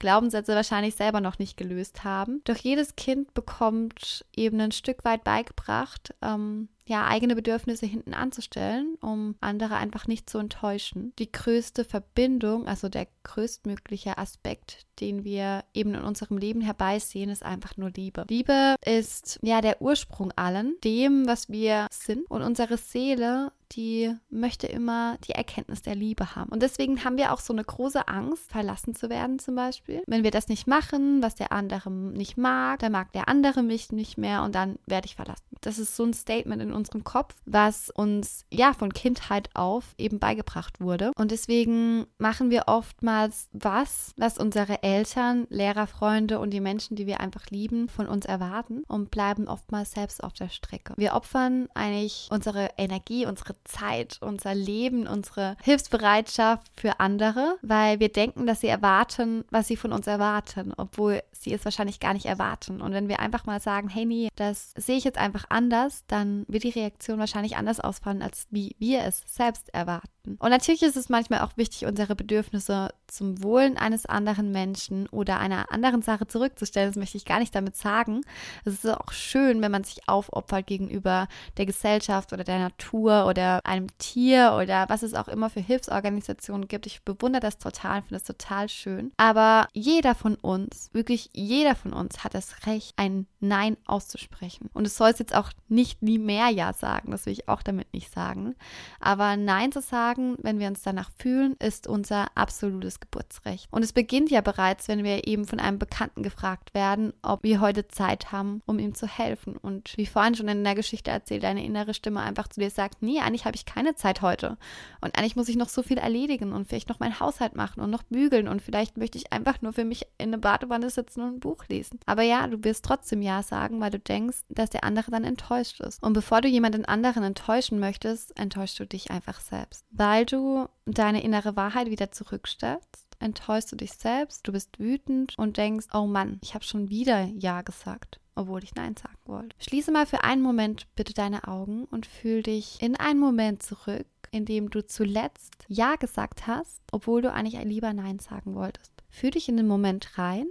Glaubenssätze 0.00 0.56
wahrscheinlich 0.56 0.96
selber 0.96 1.20
noch 1.20 1.38
nicht 1.38 1.56
gelöst 1.56 2.02
haben. 2.02 2.40
Doch 2.42 2.56
jedes 2.56 2.96
Kind 2.96 3.32
bekommt 3.34 4.24
eben 4.34 4.60
ein 4.60 4.72
Stück 4.72 5.04
weit 5.04 5.22
beigebracht, 5.22 6.12
ähm, 6.20 6.68
ja, 6.86 7.06
eigene 7.06 7.34
Bedürfnisse 7.34 7.86
hinten 7.86 8.12
anzustellen, 8.12 8.96
um 9.00 9.36
andere 9.40 9.76
einfach 9.76 10.06
nicht 10.06 10.28
zu 10.28 10.38
enttäuschen. 10.38 11.12
Die 11.18 11.32
größte 11.32 11.84
Verbindung, 11.84 12.66
also 12.66 12.88
der 12.88 13.06
größtmögliche 13.22 14.18
Aspekt, 14.18 14.86
den 15.00 15.24
wir 15.24 15.64
eben 15.72 15.94
in 15.94 16.02
unserem 16.02 16.36
Leben 16.36 16.60
herbeisehen, 16.60 17.30
ist 17.30 17.42
einfach 17.42 17.76
nur 17.76 17.90
Liebe. 17.90 18.26
Liebe 18.28 18.76
ist 18.84 19.38
ja 19.42 19.60
der 19.62 19.80
Ursprung 19.80 20.32
allen, 20.36 20.76
dem, 20.84 21.26
was 21.26 21.48
wir 21.48 21.86
sind. 21.90 22.30
Und 22.30 22.42
unsere 22.42 22.76
Seele 22.76 23.50
die 23.74 24.14
möchte 24.30 24.66
immer 24.66 25.18
die 25.26 25.32
Erkenntnis 25.32 25.82
der 25.82 25.94
Liebe 25.94 26.34
haben. 26.34 26.50
Und 26.50 26.62
deswegen 26.62 27.04
haben 27.04 27.16
wir 27.16 27.32
auch 27.32 27.40
so 27.40 27.52
eine 27.52 27.64
große 27.64 28.08
Angst, 28.08 28.50
verlassen 28.50 28.94
zu 28.94 29.10
werden 29.10 29.38
zum 29.38 29.54
Beispiel. 29.54 30.02
Wenn 30.06 30.24
wir 30.24 30.30
das 30.30 30.48
nicht 30.48 30.66
machen, 30.66 31.22
was 31.22 31.34
der 31.34 31.52
andere 31.52 31.90
nicht 31.90 32.36
mag, 32.36 32.80
dann 32.80 32.92
mag 32.92 33.12
der 33.12 33.28
andere 33.28 33.62
mich 33.62 33.92
nicht 33.92 34.18
mehr 34.18 34.42
und 34.42 34.54
dann 34.54 34.78
werde 34.86 35.06
ich 35.06 35.16
verlassen. 35.16 35.44
Das 35.60 35.78
ist 35.78 35.96
so 35.96 36.04
ein 36.04 36.14
Statement 36.14 36.62
in 36.62 36.72
unserem 36.72 37.04
Kopf, 37.04 37.34
was 37.46 37.90
uns 37.90 38.44
ja 38.50 38.72
von 38.72 38.92
Kindheit 38.92 39.50
auf 39.54 39.94
eben 39.98 40.18
beigebracht 40.18 40.80
wurde. 40.80 41.10
Und 41.16 41.30
deswegen 41.30 42.06
machen 42.18 42.50
wir 42.50 42.64
oftmals 42.66 43.48
was, 43.52 44.12
was 44.16 44.38
unsere 44.38 44.82
Eltern, 44.82 45.46
Lehrer, 45.50 45.86
Freunde 45.86 46.38
und 46.38 46.50
die 46.50 46.60
Menschen, 46.60 46.96
die 46.96 47.06
wir 47.06 47.20
einfach 47.20 47.46
lieben, 47.50 47.88
von 47.88 48.06
uns 48.06 48.26
erwarten 48.26 48.84
und 48.88 49.10
bleiben 49.10 49.48
oftmals 49.48 49.92
selbst 49.92 50.22
auf 50.22 50.32
der 50.32 50.48
Strecke. 50.48 50.94
Wir 50.96 51.14
opfern 51.14 51.68
eigentlich 51.74 52.28
unsere 52.30 52.70
Energie, 52.76 53.26
unsere 53.26 53.54
Zeit, 53.64 54.18
unser 54.20 54.54
Leben, 54.54 55.06
unsere 55.06 55.56
Hilfsbereitschaft 55.62 56.68
für 56.76 57.00
andere, 57.00 57.56
weil 57.62 58.00
wir 58.00 58.10
denken, 58.10 58.46
dass 58.46 58.60
sie 58.60 58.68
erwarten, 58.68 59.44
was 59.50 59.68
sie 59.68 59.76
von 59.76 59.92
uns 59.92 60.06
erwarten, 60.06 60.72
obwohl 60.76 61.22
sie 61.32 61.52
es 61.52 61.64
wahrscheinlich 61.64 62.00
gar 62.00 62.14
nicht 62.14 62.26
erwarten. 62.26 62.80
Und 62.80 62.92
wenn 62.92 63.08
wir 63.08 63.20
einfach 63.20 63.46
mal 63.46 63.60
sagen, 63.60 63.88
hey, 63.88 64.04
nee, 64.04 64.28
das 64.36 64.72
sehe 64.76 64.96
ich 64.96 65.04
jetzt 65.04 65.18
einfach 65.18 65.46
anders, 65.48 66.04
dann 66.06 66.44
wird 66.48 66.64
die 66.64 66.70
Reaktion 66.70 67.18
wahrscheinlich 67.18 67.56
anders 67.56 67.80
ausfallen, 67.80 68.22
als 68.22 68.46
wie 68.50 68.76
wir 68.78 69.02
es 69.04 69.22
selbst 69.26 69.72
erwarten. 69.74 70.08
Und 70.38 70.50
natürlich 70.50 70.82
ist 70.82 70.96
es 70.96 71.10
manchmal 71.10 71.40
auch 71.40 71.56
wichtig, 71.56 71.84
unsere 71.84 72.16
Bedürfnisse 72.16 72.94
zum 73.06 73.42
Wohlen 73.42 73.76
eines 73.76 74.06
anderen 74.06 74.52
Menschen 74.52 75.06
oder 75.08 75.38
einer 75.38 75.70
anderen 75.70 76.00
Sache 76.00 76.26
zurückzustellen. 76.26 76.88
Das 76.88 76.96
möchte 76.96 77.18
ich 77.18 77.26
gar 77.26 77.40
nicht 77.40 77.54
damit 77.54 77.76
sagen. 77.76 78.22
Es 78.64 78.72
ist 78.72 78.86
auch 78.86 79.12
schön, 79.12 79.60
wenn 79.60 79.70
man 79.70 79.84
sich 79.84 80.08
aufopfert 80.08 80.66
gegenüber 80.66 81.28
der 81.58 81.66
Gesellschaft 81.66 82.32
oder 82.32 82.42
der 82.42 82.58
Natur 82.58 83.26
oder 83.26 83.53
einem 83.64 83.86
Tier 83.98 84.58
oder 84.60 84.88
was 84.88 85.02
es 85.02 85.14
auch 85.14 85.28
immer 85.28 85.50
für 85.50 85.60
Hilfsorganisationen 85.60 86.68
gibt. 86.68 86.86
Ich 86.86 87.02
bewundere 87.02 87.40
das 87.40 87.58
total, 87.58 88.02
finde 88.02 88.16
es 88.16 88.24
total 88.24 88.68
schön. 88.68 89.12
Aber 89.16 89.68
jeder 89.72 90.14
von 90.14 90.34
uns, 90.36 90.90
wirklich 90.92 91.30
jeder 91.32 91.74
von 91.74 91.92
uns 91.92 92.24
hat 92.24 92.34
das 92.34 92.66
Recht, 92.66 92.94
ein 92.96 93.26
Nein 93.40 93.76
auszusprechen. 93.86 94.70
Und 94.72 94.86
es 94.86 94.96
soll 94.96 95.10
es 95.10 95.18
jetzt 95.18 95.34
auch 95.34 95.50
nicht 95.68 96.02
nie 96.02 96.18
mehr 96.18 96.48
Ja 96.48 96.72
sagen, 96.72 97.10
das 97.10 97.26
will 97.26 97.32
ich 97.32 97.48
auch 97.48 97.62
damit 97.62 97.92
nicht 97.92 98.12
sagen. 98.12 98.54
Aber 99.00 99.36
Nein 99.36 99.72
zu 99.72 99.80
sagen, 99.80 100.14
sagen, 100.14 100.36
wenn 100.42 100.58
wir 100.58 100.68
uns 100.68 100.82
danach 100.82 101.10
fühlen, 101.18 101.56
ist 101.58 101.86
unser 101.86 102.26
absolutes 102.34 103.00
Geburtsrecht. 103.00 103.68
Und 103.70 103.82
es 103.82 103.92
beginnt 103.92 104.30
ja 104.30 104.40
bereits, 104.40 104.88
wenn 104.88 105.04
wir 105.04 105.26
eben 105.26 105.46
von 105.46 105.60
einem 105.60 105.78
Bekannten 105.78 106.22
gefragt 106.22 106.74
werden, 106.74 107.12
ob 107.22 107.42
wir 107.42 107.60
heute 107.60 107.88
Zeit 107.88 108.32
haben, 108.32 108.62
um 108.66 108.78
ihm 108.78 108.94
zu 108.94 109.06
helfen. 109.06 109.56
Und 109.56 109.96
wie 109.96 110.06
vorhin 110.06 110.34
schon 110.34 110.48
in 110.48 110.64
der 110.64 110.74
Geschichte 110.74 111.10
erzählt, 111.10 111.42
deine 111.42 111.64
innere 111.64 111.94
Stimme 111.94 112.20
einfach 112.20 112.48
zu 112.48 112.60
dir 112.60 112.70
sagt, 112.70 113.02
nee, 113.02 113.20
eigentlich 113.34 113.44
habe 113.44 113.56
ich 113.56 113.66
keine 113.66 113.96
Zeit 113.96 114.22
heute. 114.22 114.56
Und 115.00 115.18
eigentlich 115.18 115.36
muss 115.36 115.48
ich 115.48 115.56
noch 115.56 115.68
so 115.68 115.82
viel 115.82 115.98
erledigen 115.98 116.52
und 116.52 116.68
vielleicht 116.68 116.88
noch 116.88 117.00
meinen 117.00 117.18
Haushalt 117.18 117.56
machen 117.56 117.80
und 117.80 117.90
noch 117.90 118.04
bügeln 118.04 118.46
und 118.46 118.62
vielleicht 118.62 118.96
möchte 118.96 119.18
ich 119.18 119.32
einfach 119.32 119.60
nur 119.60 119.72
für 119.72 119.84
mich 119.84 120.06
in 120.18 120.28
eine 120.28 120.38
Badewanne 120.38 120.88
sitzen 120.88 121.22
und 121.22 121.34
ein 121.34 121.40
Buch 121.40 121.64
lesen. 121.68 121.98
Aber 122.06 122.22
ja, 122.22 122.46
du 122.46 122.62
wirst 122.62 122.84
trotzdem 122.84 123.22
Ja 123.22 123.42
sagen, 123.42 123.80
weil 123.80 123.90
du 123.90 123.98
denkst, 123.98 124.44
dass 124.48 124.70
der 124.70 124.84
andere 124.84 125.10
dann 125.10 125.24
enttäuscht 125.24 125.80
ist. 125.80 126.02
Und 126.02 126.12
bevor 126.12 126.40
du 126.40 126.48
jemanden 126.48 126.84
anderen 126.84 127.24
enttäuschen 127.24 127.80
möchtest, 127.80 128.38
enttäuschst 128.38 128.78
du 128.78 128.86
dich 128.86 129.10
einfach 129.10 129.40
selbst. 129.40 129.84
Weil 129.90 130.24
du 130.24 130.68
deine 130.86 131.22
innere 131.22 131.56
Wahrheit 131.56 131.90
wieder 131.90 132.12
zurückstellst, 132.12 133.08
enttäuschst 133.18 133.72
du 133.72 133.76
dich 133.76 133.92
selbst, 133.94 134.46
du 134.46 134.52
bist 134.52 134.78
wütend 134.78 135.34
und 135.36 135.56
denkst, 135.56 135.86
oh 135.92 136.06
Mann, 136.06 136.38
ich 136.42 136.54
habe 136.54 136.64
schon 136.64 136.88
wieder 136.88 137.24
Ja 137.24 137.62
gesagt 137.62 138.20
obwohl 138.34 138.62
ich 138.64 138.74
Nein 138.74 138.96
sagen 138.96 139.18
wollte. 139.24 139.56
Schließe 139.58 139.92
mal 139.92 140.06
für 140.06 140.24
einen 140.24 140.42
Moment 140.42 140.86
bitte 140.94 141.14
deine 141.14 141.46
Augen 141.48 141.84
und 141.84 142.06
fühl 142.06 142.42
dich 142.42 142.80
in 142.82 142.96
einen 142.96 143.20
Moment 143.20 143.62
zurück, 143.62 144.06
in 144.30 144.44
dem 144.44 144.70
du 144.70 144.84
zuletzt 144.84 145.64
Ja 145.68 145.96
gesagt 145.96 146.46
hast, 146.46 146.80
obwohl 146.90 147.22
du 147.22 147.32
eigentlich 147.32 147.62
lieber 147.64 147.92
Nein 147.92 148.18
sagen 148.18 148.54
wolltest. 148.54 148.92
Fühl 149.08 149.30
dich 149.30 149.48
in 149.48 149.56
den 149.56 149.68
Moment 149.68 150.18
rein, 150.18 150.46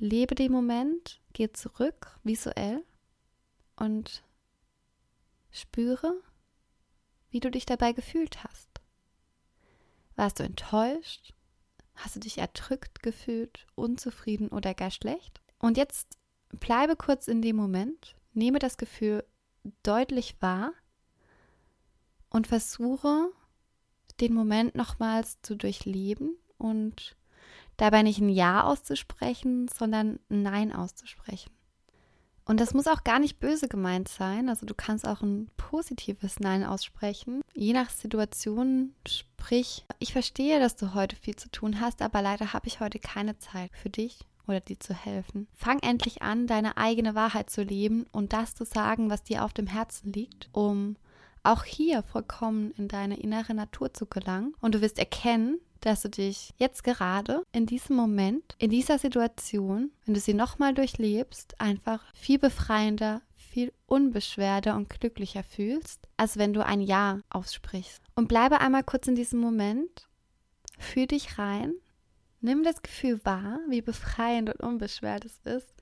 lebe 0.00 0.34
den 0.34 0.52
Moment, 0.52 1.20
geh 1.32 1.52
zurück 1.52 2.18
visuell 2.22 2.84
und 3.76 4.22
spüre, 5.50 6.20
wie 7.30 7.40
du 7.40 7.50
dich 7.50 7.66
dabei 7.66 7.92
gefühlt 7.92 8.44
hast. 8.44 8.68
Warst 10.16 10.38
du 10.38 10.44
enttäuscht? 10.44 11.34
Hast 11.94 12.16
du 12.16 12.20
dich 12.20 12.38
erdrückt 12.38 13.02
gefühlt, 13.02 13.66
unzufrieden 13.74 14.48
oder 14.48 14.74
gar 14.74 14.90
schlecht? 14.90 15.40
Und 15.58 15.76
jetzt 15.76 16.19
bleibe 16.52 16.96
kurz 16.96 17.28
in 17.28 17.42
dem 17.42 17.56
Moment, 17.56 18.16
nehme 18.32 18.58
das 18.58 18.76
Gefühl 18.76 19.24
deutlich 19.82 20.36
wahr 20.40 20.72
und 22.30 22.46
versuche 22.46 23.30
den 24.20 24.34
Moment 24.34 24.74
nochmals 24.74 25.40
zu 25.42 25.56
durchleben 25.56 26.36
und 26.58 27.16
dabei 27.76 28.02
nicht 28.02 28.20
ein 28.20 28.28
Ja 28.28 28.64
auszusprechen, 28.64 29.68
sondern 29.68 30.18
ein 30.28 30.42
Nein 30.42 30.72
auszusprechen. 30.72 31.50
Und 32.44 32.58
das 32.58 32.74
muss 32.74 32.88
auch 32.88 33.04
gar 33.04 33.20
nicht 33.20 33.38
böse 33.38 33.68
gemeint 33.68 34.08
sein. 34.08 34.48
Also 34.48 34.66
du 34.66 34.74
kannst 34.74 35.06
auch 35.06 35.22
ein 35.22 35.50
positives 35.56 36.40
Nein 36.40 36.64
aussprechen. 36.64 37.42
Je 37.54 37.72
nach 37.72 37.90
Situation, 37.90 38.94
sprich, 39.06 39.86
ich 40.00 40.12
verstehe, 40.12 40.58
dass 40.58 40.74
du 40.74 40.94
heute 40.94 41.14
viel 41.14 41.36
zu 41.36 41.48
tun 41.50 41.80
hast, 41.80 42.02
aber 42.02 42.22
leider 42.22 42.52
habe 42.52 42.66
ich 42.66 42.80
heute 42.80 42.98
keine 42.98 43.38
Zeit 43.38 43.70
für 43.72 43.90
dich 43.90 44.26
oder 44.50 44.60
dir 44.60 44.78
zu 44.78 44.94
helfen. 44.94 45.48
Fang 45.54 45.78
endlich 45.80 46.22
an, 46.22 46.46
deine 46.46 46.76
eigene 46.76 47.14
Wahrheit 47.14 47.50
zu 47.50 47.62
leben 47.62 48.06
und 48.12 48.32
das 48.32 48.54
zu 48.54 48.64
sagen, 48.64 49.10
was 49.10 49.22
dir 49.22 49.44
auf 49.44 49.52
dem 49.52 49.66
Herzen 49.66 50.12
liegt, 50.12 50.48
um 50.52 50.96
auch 51.42 51.64
hier 51.64 52.02
vollkommen 52.02 52.72
in 52.72 52.88
deine 52.88 53.18
innere 53.18 53.54
Natur 53.54 53.94
zu 53.94 54.06
gelangen. 54.06 54.54
Und 54.60 54.74
du 54.74 54.80
wirst 54.80 54.98
erkennen, 54.98 55.58
dass 55.80 56.02
du 56.02 56.10
dich 56.10 56.52
jetzt 56.58 56.84
gerade 56.84 57.42
in 57.52 57.66
diesem 57.66 57.96
Moment, 57.96 58.54
in 58.58 58.70
dieser 58.70 58.98
Situation, 58.98 59.90
wenn 60.04 60.14
du 60.14 60.20
sie 60.20 60.34
nochmal 60.34 60.74
durchlebst, 60.74 61.58
einfach 61.60 62.02
viel 62.14 62.38
befreiender, 62.38 63.22
viel 63.34 63.72
unbeschwerter 63.86 64.76
und 64.76 64.90
glücklicher 64.90 65.42
fühlst, 65.42 66.06
als 66.16 66.36
wenn 66.36 66.52
du 66.52 66.64
ein 66.64 66.80
Ja 66.80 67.20
aussprichst. 67.30 68.02
Und 68.14 68.28
bleibe 68.28 68.60
einmal 68.60 68.84
kurz 68.84 69.08
in 69.08 69.14
diesem 69.14 69.40
Moment, 69.40 70.06
fühl 70.78 71.06
dich 71.06 71.38
rein, 71.38 71.72
nimm 72.40 72.64
das 72.64 72.82
Gefühl 72.82 73.20
wahr, 73.24 73.58
wie 73.68 73.82
befreiend 73.82 74.50
und 74.50 74.60
unbeschwert 74.60 75.24
es 75.24 75.38
ist 75.44 75.74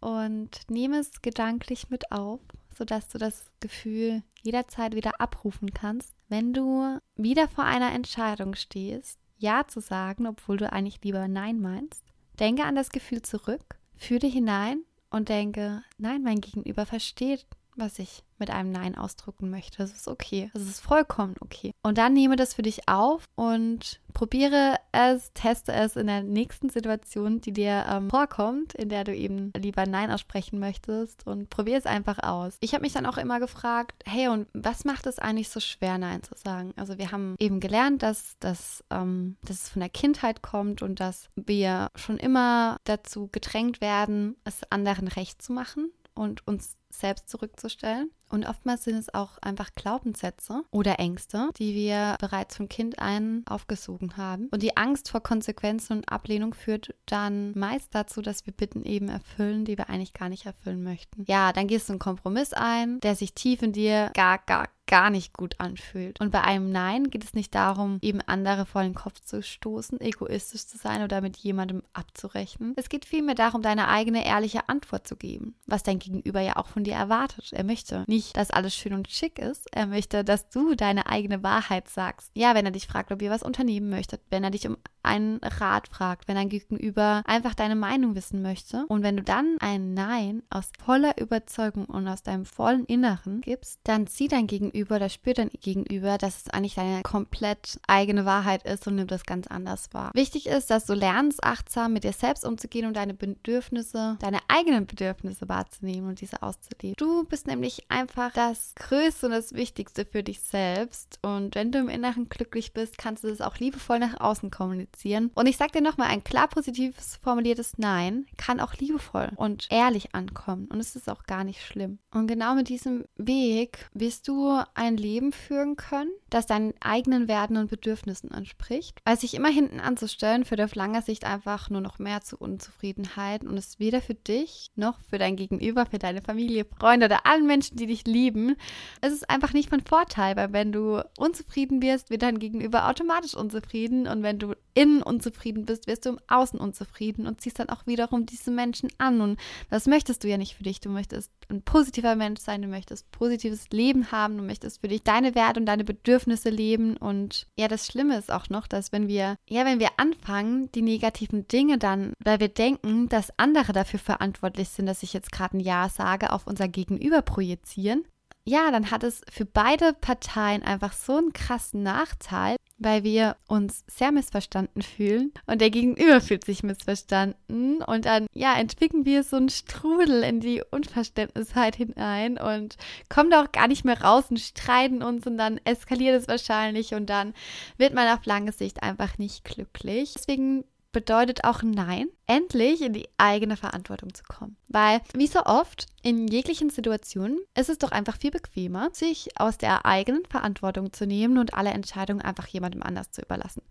und 0.00 0.50
nehme 0.68 0.98
es 0.98 1.22
gedanklich 1.22 1.90
mit 1.90 2.12
auf, 2.12 2.40
sodass 2.76 3.08
du 3.08 3.18
das 3.18 3.46
Gefühl 3.60 4.22
jederzeit 4.42 4.94
wieder 4.94 5.20
abrufen 5.20 5.72
kannst, 5.72 6.12
wenn 6.28 6.52
du 6.52 6.98
wieder 7.16 7.48
vor 7.48 7.64
einer 7.64 7.92
Entscheidung 7.92 8.54
stehst, 8.54 9.18
Ja 9.38 9.66
zu 9.66 9.80
sagen, 9.80 10.26
obwohl 10.26 10.58
du 10.58 10.70
eigentlich 10.70 11.02
lieber 11.02 11.26
Nein 11.28 11.60
meinst. 11.60 12.02
Denke 12.38 12.64
an 12.64 12.74
das 12.74 12.90
Gefühl 12.90 13.22
zurück, 13.22 13.78
fühle 13.96 14.26
hinein 14.26 14.82
und 15.10 15.28
denke, 15.28 15.82
nein, 15.96 16.22
mein 16.22 16.40
Gegenüber 16.40 16.84
versteht, 16.84 17.46
was 17.76 17.98
ich 17.98 18.24
mit 18.38 18.50
einem 18.50 18.70
Nein 18.70 18.96
ausdrücken 18.96 19.50
möchte. 19.50 19.78
Das 19.78 19.92
ist 19.92 20.08
okay. 20.08 20.50
Das 20.54 20.62
ist 20.62 20.80
vollkommen 20.80 21.34
okay. 21.40 21.72
Und 21.82 21.98
dann 21.98 22.12
nehme 22.12 22.36
das 22.36 22.54
für 22.54 22.62
dich 22.62 22.88
auf 22.88 23.24
und 23.36 24.00
probiere 24.12 24.76
es, 24.92 25.32
teste 25.34 25.72
es 25.72 25.96
in 25.96 26.06
der 26.06 26.22
nächsten 26.22 26.68
Situation, 26.68 27.40
die 27.40 27.52
dir 27.52 27.84
ähm, 27.88 28.10
vorkommt, 28.10 28.74
in 28.74 28.88
der 28.88 29.04
du 29.04 29.14
eben 29.14 29.52
lieber 29.56 29.86
Nein 29.86 30.10
aussprechen 30.10 30.58
möchtest 30.58 31.26
und 31.26 31.50
probiere 31.50 31.78
es 31.78 31.86
einfach 31.86 32.18
aus. 32.22 32.56
Ich 32.60 32.74
habe 32.74 32.82
mich 32.82 32.92
dann 32.92 33.06
auch 33.06 33.18
immer 33.18 33.40
gefragt, 33.40 34.02
hey, 34.04 34.28
und 34.28 34.48
was 34.52 34.84
macht 34.84 35.06
es 35.06 35.18
eigentlich 35.18 35.48
so 35.48 35.60
schwer, 35.60 35.98
Nein 35.98 36.22
zu 36.22 36.34
sagen? 36.36 36.72
Also 36.76 36.98
wir 36.98 37.12
haben 37.12 37.36
eben 37.38 37.60
gelernt, 37.60 38.02
dass, 38.02 38.36
dass, 38.40 38.84
ähm, 38.90 39.36
dass 39.42 39.62
es 39.62 39.68
von 39.68 39.80
der 39.80 39.88
Kindheit 39.88 40.42
kommt 40.42 40.82
und 40.82 41.00
dass 41.00 41.28
wir 41.34 41.88
schon 41.94 42.18
immer 42.18 42.78
dazu 42.84 43.28
gedrängt 43.30 43.80
werden, 43.80 44.36
es 44.44 44.60
anderen 44.70 45.08
recht 45.08 45.42
zu 45.42 45.52
machen 45.52 45.92
und 46.14 46.46
uns 46.46 46.76
selbst 46.90 47.28
zurückzustellen. 47.28 48.10
Und 48.30 48.46
oftmals 48.46 48.84
sind 48.84 48.96
es 48.96 49.12
auch 49.12 49.38
einfach 49.38 49.70
Glaubenssätze 49.74 50.62
oder 50.70 50.98
Ängste, 50.98 51.50
die 51.56 51.74
wir 51.74 52.16
bereits 52.20 52.56
von 52.56 52.68
Kind 52.68 52.98
ein 52.98 53.44
aufgesogen 53.48 54.16
haben. 54.16 54.48
Und 54.50 54.62
die 54.62 54.76
Angst 54.76 55.10
vor 55.10 55.22
Konsequenzen 55.22 55.98
und 55.98 56.08
Ablehnung 56.08 56.54
führt 56.54 56.94
dann 57.06 57.56
meist 57.56 57.94
dazu, 57.94 58.22
dass 58.22 58.46
wir 58.46 58.52
Bitten 58.52 58.84
eben 58.84 59.08
erfüllen, 59.08 59.64
die 59.64 59.76
wir 59.76 59.88
eigentlich 59.88 60.14
gar 60.14 60.28
nicht 60.28 60.46
erfüllen 60.46 60.82
möchten. 60.82 61.24
Ja, 61.28 61.52
dann 61.52 61.68
gehst 61.68 61.88
du 61.88 61.92
einen 61.92 62.00
Kompromiss 62.00 62.52
ein, 62.52 63.00
der 63.00 63.14
sich 63.14 63.34
tief 63.34 63.62
in 63.62 63.72
dir 63.72 64.10
gar, 64.14 64.38
gar, 64.38 64.68
gar 64.94 65.10
nicht 65.10 65.32
gut 65.32 65.58
anfühlt. 65.58 66.20
Und 66.20 66.30
bei 66.30 66.42
einem 66.42 66.70
Nein 66.70 67.10
geht 67.10 67.24
es 67.24 67.34
nicht 67.34 67.52
darum, 67.56 67.98
eben 68.00 68.20
andere 68.20 68.64
vor 68.64 68.84
den 68.84 68.94
Kopf 68.94 69.18
zu 69.18 69.42
stoßen, 69.42 70.00
egoistisch 70.00 70.68
zu 70.68 70.78
sein 70.78 71.02
oder 71.02 71.20
mit 71.20 71.36
jemandem 71.36 71.82
abzurechnen. 71.92 72.74
Es 72.76 72.88
geht 72.88 73.04
vielmehr 73.04 73.34
darum, 73.34 73.60
deine 73.60 73.88
eigene 73.88 74.24
ehrliche 74.24 74.68
Antwort 74.68 75.08
zu 75.08 75.16
geben, 75.16 75.56
was 75.66 75.82
dein 75.82 75.98
Gegenüber 75.98 76.40
ja 76.40 76.54
auch 76.54 76.68
von 76.68 76.84
dir 76.84 76.94
erwartet. 76.94 77.52
Er 77.52 77.64
möchte 77.64 78.04
nicht, 78.06 78.36
dass 78.36 78.52
alles 78.52 78.76
schön 78.76 78.94
und 78.94 79.10
schick 79.10 79.40
ist. 79.40 79.66
Er 79.74 79.88
möchte, 79.88 80.22
dass 80.22 80.48
du 80.48 80.76
deine 80.76 81.06
eigene 81.06 81.42
Wahrheit 81.42 81.88
sagst. 81.88 82.30
Ja, 82.34 82.54
wenn 82.54 82.64
er 82.64 82.70
dich 82.70 82.86
fragt, 82.86 83.10
ob 83.10 83.20
ihr 83.20 83.32
was 83.32 83.42
unternehmen 83.42 83.90
möchtet, 83.90 84.20
wenn 84.30 84.44
er 84.44 84.52
dich 84.52 84.68
um 84.68 84.76
einen 85.02 85.38
Rat 85.42 85.88
fragt, 85.88 86.28
wenn 86.28 86.36
dein 86.36 86.48
Gegenüber 86.48 87.22
einfach 87.26 87.54
deine 87.54 87.76
Meinung 87.76 88.14
wissen 88.14 88.42
möchte. 88.42 88.86
Und 88.86 89.02
wenn 89.02 89.16
du 89.16 89.22
dann 89.24 89.56
ein 89.58 89.92
Nein 89.92 90.44
aus 90.50 90.70
voller 90.82 91.20
Überzeugung 91.20 91.86
und 91.86 92.08
aus 92.08 92.22
deinem 92.22 92.44
vollen 92.44 92.84
Inneren 92.86 93.40
gibst, 93.40 93.80
dann 93.84 94.06
zieh 94.06 94.28
dein 94.28 94.46
Gegenüber 94.46 94.83
oder 94.90 95.08
spürt 95.08 95.38
dein 95.38 95.50
Gegenüber, 95.60 96.18
dass 96.18 96.42
es 96.42 96.50
eigentlich 96.50 96.74
deine 96.74 97.02
komplett 97.02 97.78
eigene 97.86 98.24
Wahrheit 98.24 98.64
ist 98.64 98.86
und 98.86 98.96
nimmt 98.96 99.10
das 99.10 99.24
ganz 99.24 99.46
anders 99.46 99.88
wahr. 99.92 100.10
Wichtig 100.14 100.46
ist, 100.46 100.70
dass 100.70 100.86
du 100.86 100.94
lernst, 100.94 101.42
achtsam 101.42 101.92
mit 101.92 102.04
dir 102.04 102.12
selbst 102.12 102.44
umzugehen 102.44 102.86
und 102.86 102.94
deine 102.94 103.14
Bedürfnisse, 103.14 104.16
deine 104.20 104.38
eigenen 104.48 104.86
Bedürfnisse 104.86 105.48
wahrzunehmen 105.48 106.08
und 106.08 106.20
diese 106.20 106.42
auszuleben. 106.42 106.94
Du 106.96 107.24
bist 107.24 107.46
nämlich 107.46 107.86
einfach 107.88 108.32
das 108.32 108.74
Größte 108.76 109.26
und 109.26 109.32
das 109.32 109.52
Wichtigste 109.54 110.04
für 110.04 110.22
dich 110.22 110.40
selbst. 110.40 111.18
Und 111.22 111.54
wenn 111.54 111.72
du 111.72 111.78
im 111.78 111.88
Inneren 111.88 112.28
glücklich 112.28 112.72
bist, 112.72 112.98
kannst 112.98 113.24
du 113.24 113.28
das 113.28 113.40
auch 113.40 113.58
liebevoll 113.58 113.98
nach 113.98 114.20
außen 114.20 114.50
kommunizieren. 114.50 115.30
Und 115.34 115.46
ich 115.46 115.56
sage 115.56 115.72
dir 115.72 115.82
nochmal, 115.82 116.08
ein 116.08 116.24
klar 116.24 116.48
positives 116.48 117.16
formuliertes 117.22 117.78
Nein 117.78 118.26
kann 118.36 118.60
auch 118.60 118.74
liebevoll 118.74 119.30
und 119.36 119.66
ehrlich 119.70 120.14
ankommen. 120.14 120.66
Und 120.66 120.80
es 120.80 120.96
ist 120.96 121.08
auch 121.08 121.24
gar 121.24 121.44
nicht 121.44 121.62
schlimm. 121.62 121.98
Und 122.12 122.26
genau 122.26 122.54
mit 122.54 122.68
diesem 122.68 123.04
Weg 123.16 123.88
wirst 123.92 124.28
du 124.28 124.60
ein 124.74 124.96
Leben 124.96 125.32
führen 125.32 125.76
können, 125.76 126.10
das 126.30 126.46
deinen 126.46 126.74
eigenen 126.80 127.28
Werten 127.28 127.56
und 127.56 127.70
Bedürfnissen 127.70 128.30
entspricht. 128.30 129.00
Weil 129.04 129.18
sich 129.18 129.34
immer 129.34 129.48
hinten 129.48 129.80
anzustellen, 129.80 130.44
führt 130.44 130.60
auf 130.60 130.74
lange 130.74 131.02
Sicht 131.02 131.24
einfach 131.24 131.70
nur 131.70 131.80
noch 131.80 131.98
mehr 131.98 132.20
zu 132.22 132.36
Unzufriedenheit 132.36 133.44
und 133.44 133.56
ist 133.56 133.80
weder 133.80 134.00
für 134.00 134.14
dich 134.14 134.70
noch 134.76 134.98
für 135.10 135.18
dein 135.18 135.36
Gegenüber, 135.36 135.86
für 135.86 135.98
deine 135.98 136.22
Familie, 136.22 136.64
Freunde 136.78 137.06
oder 137.06 137.26
allen 137.26 137.46
Menschen, 137.46 137.76
die 137.76 137.86
dich 137.86 138.06
lieben. 138.06 138.56
Es 139.00 139.12
ist 139.12 139.28
einfach 139.30 139.52
nicht 139.52 139.70
von 139.70 139.80
Vorteil, 139.80 140.36
weil 140.36 140.52
wenn 140.52 140.72
du 140.72 141.02
unzufrieden 141.18 141.82
wirst, 141.82 142.10
wird 142.10 142.22
dein 142.22 142.38
Gegenüber 142.38 142.88
automatisch 142.88 143.34
unzufrieden 143.34 144.06
und 144.06 144.22
wenn 144.22 144.38
du 144.38 144.54
innen 144.74 145.02
unzufrieden 145.02 145.64
bist, 145.64 145.86
wirst 145.86 146.04
du 146.04 146.10
im 146.10 146.18
Außen 146.28 146.58
unzufrieden 146.58 147.26
und 147.26 147.40
ziehst 147.40 147.58
dann 147.58 147.68
auch 147.68 147.86
wiederum 147.86 148.26
diese 148.26 148.50
Menschen 148.50 148.90
an. 148.98 149.20
Und 149.20 149.40
das 149.70 149.86
möchtest 149.86 150.24
du 150.24 150.28
ja 150.28 150.36
nicht 150.36 150.56
für 150.56 150.64
dich. 150.64 150.80
Du 150.80 150.90
möchtest 150.90 151.30
ein 151.48 151.62
positiver 151.62 152.16
Mensch 152.16 152.40
sein, 152.40 152.62
du 152.62 152.68
möchtest 152.68 153.10
positives 153.10 153.70
Leben 153.70 154.10
haben, 154.10 154.36
du 154.36 154.42
möchtest 154.42 154.80
für 154.80 154.88
dich 154.88 155.02
deine 155.02 155.34
Werte 155.34 155.60
und 155.60 155.66
deine 155.66 155.84
Bedürfnisse 155.84 156.50
leben. 156.50 156.96
Und 156.96 157.46
ja, 157.56 157.68
das 157.68 157.86
Schlimme 157.86 158.18
ist 158.18 158.32
auch 158.32 158.48
noch, 158.48 158.66
dass 158.66 158.92
wenn 158.92 159.08
wir, 159.08 159.36
ja, 159.48 159.64
wenn 159.64 159.80
wir 159.80 159.90
anfangen, 159.96 160.70
die 160.72 160.82
negativen 160.82 161.46
Dinge 161.48 161.78
dann, 161.78 162.12
weil 162.22 162.40
wir 162.40 162.48
denken, 162.48 163.08
dass 163.08 163.38
andere 163.38 163.72
dafür 163.72 164.00
verantwortlich 164.00 164.68
sind, 164.68 164.86
dass 164.86 165.02
ich 165.02 165.12
jetzt 165.12 165.32
gerade 165.32 165.56
ein 165.56 165.60
Ja 165.60 165.88
sage, 165.88 166.32
auf 166.32 166.46
unser 166.46 166.68
Gegenüber 166.68 167.22
projizieren, 167.22 168.04
ja, 168.46 168.70
dann 168.70 168.90
hat 168.90 169.02
es 169.04 169.22
für 169.30 169.46
beide 169.46 169.94
Parteien 169.94 170.62
einfach 170.62 170.92
so 170.92 171.16
einen 171.16 171.32
krassen 171.32 171.82
Nachteil, 171.82 172.56
weil 172.84 173.02
wir 173.02 173.36
uns 173.48 173.84
sehr 173.86 174.12
missverstanden 174.12 174.82
fühlen 174.82 175.32
und 175.46 175.60
der 175.60 175.70
Gegenüber 175.70 176.20
fühlt 176.20 176.44
sich 176.44 176.62
missverstanden 176.62 177.82
und 177.82 178.04
dann, 178.04 178.26
ja, 178.32 178.56
entwickeln 178.56 179.04
wir 179.04 179.22
so 179.24 179.36
einen 179.36 179.48
Strudel 179.48 180.22
in 180.22 180.40
die 180.40 180.62
Unverständnisheit 180.70 181.76
hinein 181.76 182.38
und 182.38 182.76
kommen 183.08 183.30
da 183.30 183.42
auch 183.42 183.52
gar 183.52 183.68
nicht 183.68 183.84
mehr 183.84 184.00
raus 184.00 184.26
und 184.30 184.38
streiten 184.38 185.02
uns 185.02 185.26
und 185.26 185.38
dann 185.38 185.58
eskaliert 185.64 186.20
es 186.20 186.28
wahrscheinlich 186.28 186.94
und 186.94 187.06
dann 187.06 187.34
wird 187.78 187.94
man 187.94 188.08
auf 188.08 188.24
lange 188.26 188.52
Sicht 188.52 188.82
einfach 188.82 189.18
nicht 189.18 189.44
glücklich. 189.44 190.14
Deswegen 190.14 190.64
bedeutet 190.94 191.44
auch 191.44 191.62
Nein, 191.62 192.06
endlich 192.26 192.80
in 192.80 192.94
die 192.94 193.08
eigene 193.18 193.58
Verantwortung 193.58 194.14
zu 194.14 194.22
kommen. 194.22 194.56
Weil, 194.68 195.02
wie 195.14 195.26
so 195.26 195.40
oft, 195.44 195.86
in 196.02 196.26
jeglichen 196.26 196.70
Situationen 196.70 197.38
ist 197.54 197.68
es 197.68 197.76
doch 197.76 197.92
einfach 197.92 198.16
viel 198.16 198.30
bequemer, 198.30 198.88
sich 198.94 199.28
aus 199.38 199.58
der 199.58 199.84
eigenen 199.84 200.24
Verantwortung 200.30 200.94
zu 200.94 201.06
nehmen 201.06 201.36
und 201.36 201.52
alle 201.52 201.70
Entscheidungen 201.70 202.22
einfach 202.22 202.46
jemandem 202.46 202.82
anders 202.82 203.10
zu 203.10 203.20
überlassen. 203.20 203.62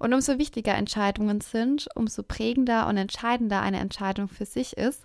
Und 0.00 0.12
umso 0.12 0.38
wichtiger 0.38 0.74
Entscheidungen 0.74 1.40
sind, 1.40 1.86
umso 1.94 2.24
prägender 2.24 2.88
und 2.88 2.96
entscheidender 2.96 3.60
eine 3.60 3.78
Entscheidung 3.78 4.26
für 4.26 4.46
sich 4.46 4.76
ist, 4.76 5.04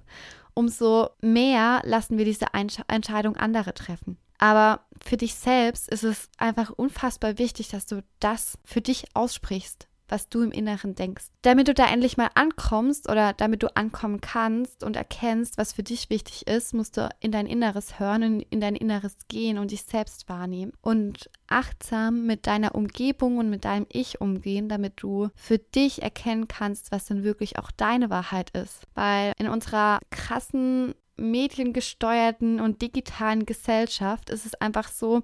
umso 0.55 1.09
mehr 1.21 1.81
lassen 1.83 2.17
wir 2.17 2.25
diese 2.25 2.47
Entscheidung 2.88 3.38
andere 3.38 3.75
treffen. 3.75 4.17
Aber 4.39 4.81
für 5.03 5.17
dich 5.17 5.36
selbst 5.36 5.89
ist 5.89 6.03
es 6.03 6.29
einfach 6.38 6.71
unfassbar 6.71 7.38
wichtig, 7.38 7.69
dass 7.69 7.86
du 7.86 8.03
das 8.19 8.57
für 8.63 8.81
dich 8.81 9.05
aussprichst, 9.15 9.88
was 10.07 10.29
du 10.29 10.41
im 10.41 10.51
Inneren 10.51 10.95
denkst. 10.95 11.25
Damit 11.41 11.67
du 11.67 11.73
da 11.73 11.85
endlich 11.91 12.17
mal 12.17 12.29
ankommst 12.35 13.09
oder 13.09 13.33
damit 13.33 13.63
du 13.63 13.75
ankommen 13.75 14.21
kannst 14.21 14.83
und 14.83 14.95
erkennst, 14.95 15.57
was 15.57 15.73
für 15.73 15.83
dich 15.83 16.09
wichtig 16.09 16.47
ist, 16.47 16.73
musst 16.73 16.97
du 16.97 17.09
in 17.19 17.31
dein 17.31 17.47
Inneres 17.47 17.99
hören 17.99 18.23
und 18.23 18.41
in 18.41 18.61
dein 18.61 18.75
Inneres 18.75 19.17
gehen 19.27 19.57
und 19.57 19.71
dich 19.71 19.83
selbst 19.83 20.29
wahrnehmen 20.29 20.73
und 20.81 21.29
achtsam 21.48 22.25
mit 22.25 22.48
deiner 22.48 22.75
Umgebung 22.75 23.38
und 23.38 23.50
mit 23.50 23.66
deinem 23.66 23.86
Ich 23.92 24.22
umgehen, 24.22 24.70
damit 24.70 24.94
du 24.98 25.30
für 25.36 25.58
dich 25.58 26.01
erkennen 26.01 26.48
kannst, 26.48 26.92
was 26.92 27.06
denn 27.06 27.24
wirklich 27.24 27.60
auch 27.60 27.72
deine 27.72 28.10
Wahrheit 28.10 28.50
ist. 28.51 28.84
Weil 28.96 29.34
in 29.38 29.48
unserer 29.48 30.00
krassen 30.10 30.94
mediengesteuerten 31.18 32.60
und 32.60 32.82
digitalen 32.82 33.46
Gesellschaft 33.46 34.30
ist 34.30 34.46
es 34.46 34.56
einfach 34.56 34.88
so, 34.88 35.24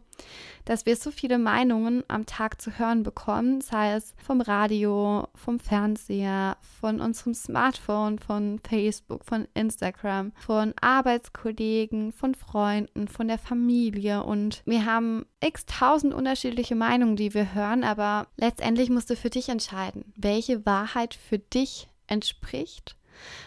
dass 0.65 0.85
wir 0.85 0.95
so 0.95 1.11
viele 1.11 1.37
Meinungen 1.37 2.03
am 2.07 2.25
Tag 2.25 2.61
zu 2.61 2.77
hören 2.77 3.03
bekommen, 3.03 3.61
sei 3.61 3.93
es 3.93 4.13
vom 4.17 4.41
Radio, 4.41 5.27
vom 5.35 5.59
Fernseher, 5.59 6.57
von 6.79 6.99
unserem 6.99 7.33
Smartphone, 7.33 8.19
von 8.19 8.59
Facebook, 8.59 9.25
von 9.25 9.47
Instagram, 9.53 10.31
von 10.35 10.73
Arbeitskollegen, 10.81 12.11
von 12.11 12.35
Freunden, 12.35 13.07
von 13.07 13.27
der 13.27 13.37
Familie 13.37 14.23
und 14.23 14.63
wir 14.65 14.85
haben 14.85 15.25
x 15.41 15.65
tausend 15.65 16.12
unterschiedliche 16.13 16.75
Meinungen, 16.75 17.15
die 17.15 17.33
wir 17.33 17.53
hören, 17.53 17.83
aber 17.83 18.27
letztendlich 18.37 18.89
musst 18.89 19.09
du 19.09 19.15
für 19.15 19.29
dich 19.29 19.49
entscheiden, 19.49 20.13
welche 20.15 20.65
Wahrheit 20.65 21.13
für 21.13 21.39
dich 21.39 21.87
entspricht 22.07 22.95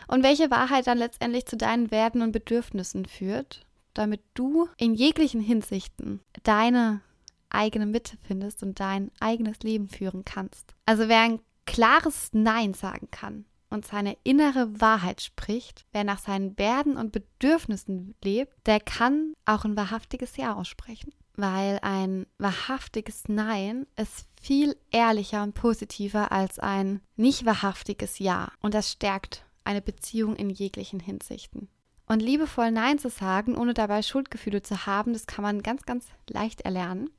und 0.08 0.22
welche 0.22 0.50
Wahrheit 0.50 0.86
dann 0.86 0.98
letztendlich 0.98 1.46
zu 1.46 1.56
deinen 1.56 1.90
Werten 1.90 2.22
und 2.22 2.32
Bedürfnissen 2.32 3.06
führt, 3.06 3.66
damit 3.94 4.22
du 4.34 4.68
in 4.76 4.94
jeglichen 4.94 5.40
Hinsichten 5.40 6.20
deine 6.42 7.00
eigene 7.48 7.86
Mitte 7.86 8.16
findest 8.26 8.62
und 8.62 8.80
dein 8.80 9.10
eigenes 9.20 9.60
Leben 9.60 9.88
führen 9.88 10.24
kannst. 10.24 10.74
Also 10.84 11.08
wer 11.08 11.20
ein 11.20 11.40
klares 11.64 12.30
Nein 12.32 12.74
sagen 12.74 13.08
kann 13.10 13.44
und 13.70 13.86
seine 13.86 14.16
innere 14.22 14.80
Wahrheit 14.80 15.20
spricht, 15.20 15.86
wer 15.92 16.04
nach 16.04 16.18
seinen 16.18 16.58
Werten 16.58 16.96
und 16.96 17.12
Bedürfnissen 17.12 18.14
lebt, 18.22 18.54
der 18.66 18.80
kann 18.80 19.34
auch 19.44 19.64
ein 19.64 19.76
wahrhaftiges 19.76 20.36
Ja 20.36 20.54
aussprechen. 20.54 21.12
Weil 21.36 21.78
ein 21.82 22.26
wahrhaftiges 22.38 23.24
Nein 23.28 23.86
ist 23.96 24.26
viel 24.40 24.76
ehrlicher 24.90 25.42
und 25.42 25.54
positiver 25.54 26.32
als 26.32 26.58
ein 26.58 27.00
nicht 27.16 27.44
wahrhaftiges 27.44 28.18
Ja. 28.18 28.52
Und 28.60 28.74
das 28.74 28.90
stärkt 28.92 29.44
eine 29.64 29.82
Beziehung 29.82 30.36
in 30.36 30.50
jeglichen 30.50 31.00
Hinsichten. 31.00 31.68
Und 32.06 32.22
liebevoll 32.22 32.70
Nein 32.70 32.98
zu 32.98 33.10
sagen, 33.10 33.56
ohne 33.56 33.74
dabei 33.74 34.02
Schuldgefühle 34.02 34.62
zu 34.62 34.86
haben, 34.86 35.12
das 35.12 35.26
kann 35.26 35.42
man 35.42 35.62
ganz, 35.62 35.84
ganz 35.84 36.06
leicht 36.28 36.60
erlernen. 36.60 37.10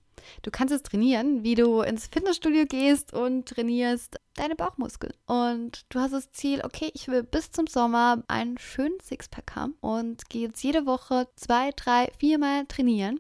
Du 0.42 0.52
kannst 0.52 0.74
es 0.74 0.84
trainieren, 0.84 1.44
wie 1.44 1.56
du 1.56 1.82
ins 1.82 2.08
Fitnessstudio 2.08 2.66
gehst 2.66 3.14
und 3.14 3.48
trainierst 3.48 4.18
deine 4.36 4.56
Bauchmuskeln. 4.56 5.14
Und 5.26 5.86
du 5.90 6.00
hast 6.00 6.12
das 6.12 6.32
Ziel, 6.32 6.62
okay, 6.64 6.90
ich 6.94 7.08
will 7.08 7.24
bis 7.24 7.52
zum 7.52 7.68
Sommer 7.68 8.24
einen 8.28 8.58
schönen 8.58 9.00
Sixpack 9.02 9.56
haben 9.56 9.76
und 9.82 10.30
gehe 10.30 10.48
jetzt 10.48 10.64
jede 10.64 10.86
Woche 10.86 11.28
zwei, 11.36 11.72
drei, 11.76 12.12
viermal 12.18 12.66
trainieren. 12.66 13.20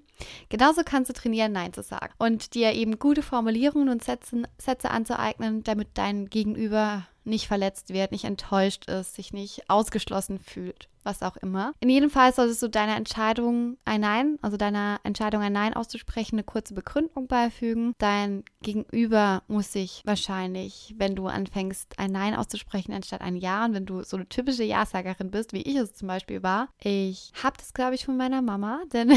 Genauso 0.50 0.82
kannst 0.84 1.10
du 1.10 1.14
trainieren, 1.14 1.52
Nein 1.52 1.74
zu 1.74 1.84
sagen 1.84 2.14
und 2.18 2.54
dir 2.54 2.74
eben 2.74 3.00
gute 3.00 3.22
Formulierungen 3.22 3.90
und 3.90 4.04
Sätze, 4.04 4.44
Sätze 4.58 4.90
anzueignen, 4.92 5.64
damit 5.64 5.90
dein 5.96 6.28
Gegenüber 6.30 7.08
nicht 7.24 7.48
verletzt 7.48 7.94
wird, 7.94 8.12
nicht 8.12 8.24
enttäuscht 8.24 8.86
ist, 8.90 9.16
sich 9.16 9.34
nicht 9.34 9.70
ausgeschlossen 9.70 10.40
fühlt 10.40 10.88
was 11.08 11.24
auch 11.24 11.38
immer. 11.38 11.74
In 11.80 11.90
jedem 11.90 12.12
Fall 12.12 12.34
solltest 12.34 12.62
du 12.62 12.68
deiner 12.68 12.96
Entscheidung 12.96 13.78
ein 13.86 14.02
Nein, 14.02 14.38
also 14.42 14.58
deiner 14.58 15.00
Entscheidung 15.04 15.42
ein 15.42 15.54
Nein 15.54 15.74
auszusprechen, 15.74 16.36
eine 16.36 16.44
kurze 16.44 16.74
Begründung 16.76 17.28
beifügen. 17.28 17.94
Dein 17.98 18.44
Gegenüber 18.62 19.42
muss 19.48 19.72
sich 19.72 20.04
wahrscheinlich, 20.06 20.94
wenn 20.98 21.16
du 21.16 21.28
anfängst, 21.28 21.98
ein 21.98 22.12
Nein 22.12 22.36
auszusprechen, 22.36 22.94
anstatt 22.94 23.22
ein 23.22 23.38
Ja, 23.38 23.66
und 23.66 23.74
wenn 23.74 23.86
du 23.86 24.04
so 24.04 24.18
eine 24.18 24.28
typische 24.28 24.64
Ja-Sagerin 24.64 25.32
bist, 25.32 25.54
wie 25.54 25.62
ich 25.62 25.78
es 25.78 25.94
zum 25.94 26.10
Beispiel 26.10 26.44
war, 26.44 26.68
ich 26.84 27.32
habe 27.42 27.58
das, 27.58 27.74
glaube 27.74 27.96
ich, 27.96 28.06
von 28.06 28.18
meiner 28.18 28.42
Mama, 28.42 28.82
denn 28.94 29.14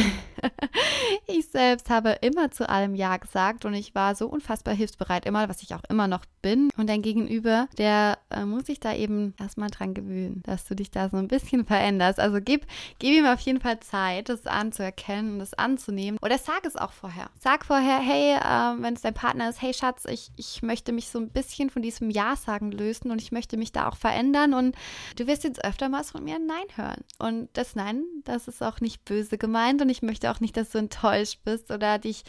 ich 1.26 1.48
selbst 1.48 1.90
habe 1.90 2.18
immer 2.22 2.50
zu 2.52 2.68
allem 2.68 2.94
Ja 2.94 3.16
gesagt 3.16 3.64
und 3.64 3.74
ich 3.74 3.94
war 3.94 4.14
so 4.14 4.28
unfassbar 4.28 4.74
hilfsbereit, 4.74 5.26
immer, 5.26 5.48
was 5.48 5.62
ich 5.62 5.74
auch 5.74 5.82
immer 5.88 6.06
noch 6.06 6.24
bin. 6.40 6.70
Und 6.76 6.88
dein 6.88 7.02
Gegenüber, 7.02 7.68
der 7.76 8.18
äh, 8.30 8.44
muss 8.44 8.66
sich 8.66 8.78
da 8.78 8.94
eben 8.94 9.34
erstmal 9.40 9.70
dran 9.70 9.92
gewöhnen, 9.92 10.42
dass 10.44 10.66
du 10.66 10.76
dich 10.76 10.92
da 10.92 11.08
so 11.08 11.16
ein 11.16 11.28
bisschen 11.28 11.64
veränderst 11.64 11.79
veränderst. 11.80 12.20
Also 12.20 12.38
gib, 12.42 12.66
gib 12.98 13.14
ihm 13.14 13.26
auf 13.26 13.40
jeden 13.40 13.60
Fall 13.60 13.80
Zeit, 13.80 14.28
das 14.28 14.46
anzuerkennen 14.46 15.34
und 15.34 15.38
das 15.38 15.54
anzunehmen. 15.54 16.18
Oder 16.22 16.36
sag 16.36 16.64
es 16.66 16.76
auch 16.76 16.92
vorher. 16.92 17.30
Sag 17.38 17.64
vorher, 17.64 17.98
hey, 17.98 18.34
äh, 18.36 18.82
wenn 18.82 18.94
es 18.94 19.02
dein 19.02 19.14
Partner 19.14 19.48
ist, 19.48 19.62
hey 19.62 19.72
Schatz, 19.72 20.04
ich, 20.06 20.30
ich 20.36 20.62
möchte 20.62 20.92
mich 20.92 21.08
so 21.08 21.18
ein 21.18 21.30
bisschen 21.30 21.70
von 21.70 21.82
diesem 21.82 22.10
Ja-Sagen 22.10 22.70
lösen 22.70 23.10
und 23.10 23.22
ich 23.22 23.32
möchte 23.32 23.56
mich 23.56 23.72
da 23.72 23.88
auch 23.88 23.96
verändern 23.96 24.52
und 24.52 24.76
du 25.16 25.26
wirst 25.26 25.44
jetzt 25.44 25.64
öfter 25.64 25.88
mal 25.88 26.04
von 26.04 26.24
mir 26.24 26.36
ein 26.36 26.46
Nein 26.46 26.66
hören. 26.76 27.04
Und 27.18 27.48
das 27.54 27.74
Nein, 27.74 28.04
das 28.24 28.48
ist 28.48 28.62
auch 28.62 28.80
nicht 28.80 29.04
böse 29.04 29.38
gemeint 29.38 29.80
und 29.80 29.88
ich 29.88 30.02
möchte 30.02 30.30
auch 30.30 30.40
nicht, 30.40 30.56
dass 30.56 30.70
du 30.70 30.78
enttäuscht 30.78 31.40
bist 31.44 31.70
oder 31.70 31.98
dich 31.98 32.24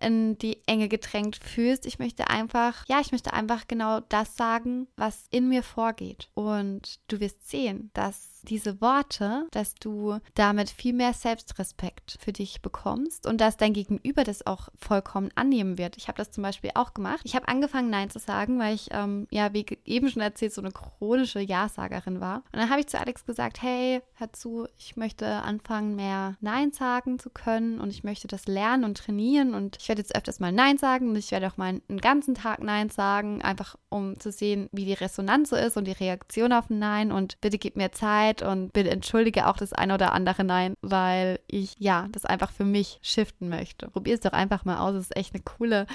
in 0.00 0.36
die 0.38 0.58
Enge 0.66 0.88
gedrängt 0.88 1.36
fühlst. 1.36 1.86
Ich 1.86 1.98
möchte 1.98 2.28
einfach, 2.28 2.84
ja, 2.86 3.00
ich 3.00 3.12
möchte 3.12 3.32
einfach 3.32 3.66
genau 3.66 4.00
das 4.00 4.36
sagen, 4.36 4.88
was 4.96 5.26
in 5.30 5.48
mir 5.48 5.62
vorgeht. 5.62 6.28
Und 6.34 7.00
du 7.08 7.20
wirst 7.20 7.48
sehen, 7.48 7.90
dass 7.94 8.35
diese 8.48 8.80
Worte, 8.80 9.46
dass 9.50 9.74
du 9.74 10.18
damit 10.34 10.70
viel 10.70 10.92
mehr 10.92 11.12
Selbstrespekt 11.12 12.18
für 12.20 12.32
dich 12.32 12.62
bekommst 12.62 13.26
und 13.26 13.40
dass 13.40 13.56
dein 13.56 13.72
Gegenüber 13.72 14.24
das 14.24 14.46
auch 14.46 14.68
vollkommen 14.78 15.30
annehmen 15.34 15.78
wird. 15.78 15.96
Ich 15.96 16.08
habe 16.08 16.18
das 16.18 16.30
zum 16.30 16.42
Beispiel 16.42 16.70
auch 16.74 16.94
gemacht. 16.94 17.20
Ich 17.24 17.36
habe 17.36 17.48
angefangen, 17.48 17.90
Nein 17.90 18.10
zu 18.10 18.18
sagen, 18.18 18.58
weil 18.58 18.74
ich, 18.74 18.88
ähm, 18.92 19.26
ja, 19.30 19.52
wie 19.52 19.66
eben 19.84 20.08
schon 20.08 20.22
erzählt, 20.22 20.52
so 20.52 20.60
eine 20.60 20.72
chronische 20.72 21.40
Ja-Sagerin 21.40 22.20
war. 22.20 22.38
Und 22.52 22.60
dann 22.60 22.70
habe 22.70 22.80
ich 22.80 22.86
zu 22.86 22.98
Alex 22.98 23.24
gesagt, 23.24 23.62
hey, 23.62 24.00
hör 24.14 24.32
zu, 24.32 24.66
ich 24.78 24.96
möchte 24.96 25.26
anfangen, 25.26 25.96
mehr 25.96 26.36
Nein 26.40 26.72
sagen 26.72 27.18
zu 27.18 27.30
können 27.30 27.80
und 27.80 27.90
ich 27.90 28.04
möchte 28.04 28.28
das 28.28 28.46
lernen 28.46 28.84
und 28.84 28.98
trainieren 28.98 29.54
und 29.54 29.76
ich 29.80 29.88
werde 29.88 30.00
jetzt 30.00 30.14
öfters 30.14 30.40
mal 30.40 30.52
Nein 30.52 30.78
sagen 30.78 31.10
und 31.10 31.16
ich 31.16 31.30
werde 31.30 31.48
auch 31.48 31.56
mal 31.56 31.80
einen 31.88 32.00
ganzen 32.00 32.34
Tag 32.34 32.62
Nein 32.62 32.90
sagen, 32.90 33.42
einfach 33.42 33.76
um 33.88 34.18
zu 34.18 34.30
sehen, 34.30 34.68
wie 34.72 34.84
die 34.84 34.92
Resonanz 34.92 35.50
so 35.50 35.56
ist 35.56 35.76
und 35.76 35.86
die 35.86 35.92
Reaktion 35.92 36.52
auf 36.52 36.70
ein 36.70 36.78
Nein 36.78 37.12
und 37.12 37.40
bitte 37.40 37.58
gib 37.58 37.76
mir 37.76 37.92
Zeit 37.92 38.35
Zeit 38.36 38.42
und 38.42 38.72
bitte 38.72 38.90
entschuldige 38.90 39.46
auch 39.46 39.56
das 39.56 39.72
eine 39.72 39.94
oder 39.94 40.12
andere 40.12 40.44
Nein, 40.44 40.74
weil 40.82 41.40
ich 41.46 41.74
ja 41.78 42.08
das 42.12 42.24
einfach 42.24 42.50
für 42.50 42.64
mich 42.64 42.98
shiften 43.02 43.48
möchte. 43.48 43.88
Probier 43.88 44.14
es 44.14 44.20
doch 44.20 44.32
einfach 44.32 44.64
mal 44.64 44.78
aus. 44.78 44.94
Es 44.94 45.06
ist 45.06 45.16
echt 45.16 45.34
eine 45.34 45.42
coole 45.42 45.86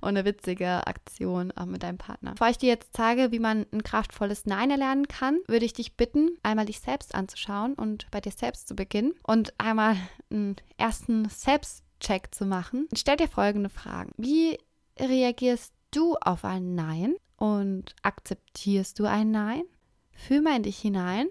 und 0.00 0.08
eine 0.08 0.24
witzige 0.24 0.86
Aktion 0.86 1.52
auch 1.52 1.66
mit 1.66 1.82
deinem 1.82 1.98
Partner. 1.98 2.32
Bevor 2.32 2.48
ich 2.48 2.58
dir 2.58 2.68
jetzt 2.68 2.90
zeige, 2.94 3.32
wie 3.32 3.38
man 3.38 3.66
ein 3.72 3.82
kraftvolles 3.82 4.46
Nein 4.46 4.70
erlernen 4.70 5.08
kann, 5.08 5.38
würde 5.46 5.64
ich 5.64 5.72
dich 5.72 5.96
bitten, 5.96 6.30
einmal 6.42 6.66
dich 6.66 6.80
selbst 6.80 7.14
anzuschauen 7.14 7.74
und 7.74 8.10
bei 8.10 8.20
dir 8.20 8.32
selbst 8.32 8.68
zu 8.68 8.74
beginnen 8.74 9.14
und 9.22 9.54
einmal 9.58 9.96
einen 10.30 10.56
ersten 10.76 11.28
Selbstcheck 11.28 12.34
zu 12.34 12.46
machen. 12.46 12.88
Stell 12.94 13.16
dir 13.16 13.28
folgende 13.28 13.70
Fragen. 13.70 14.12
Wie 14.16 14.58
reagierst 14.98 15.72
du 15.90 16.16
auf 16.16 16.44
ein 16.44 16.74
Nein 16.74 17.14
und 17.36 17.94
akzeptierst 18.02 18.98
du 18.98 19.04
ein 19.06 19.30
Nein? 19.30 19.62
Fühl 20.12 20.42
mal 20.42 20.56
in 20.56 20.62
dich 20.62 20.78
hinein 20.78 21.28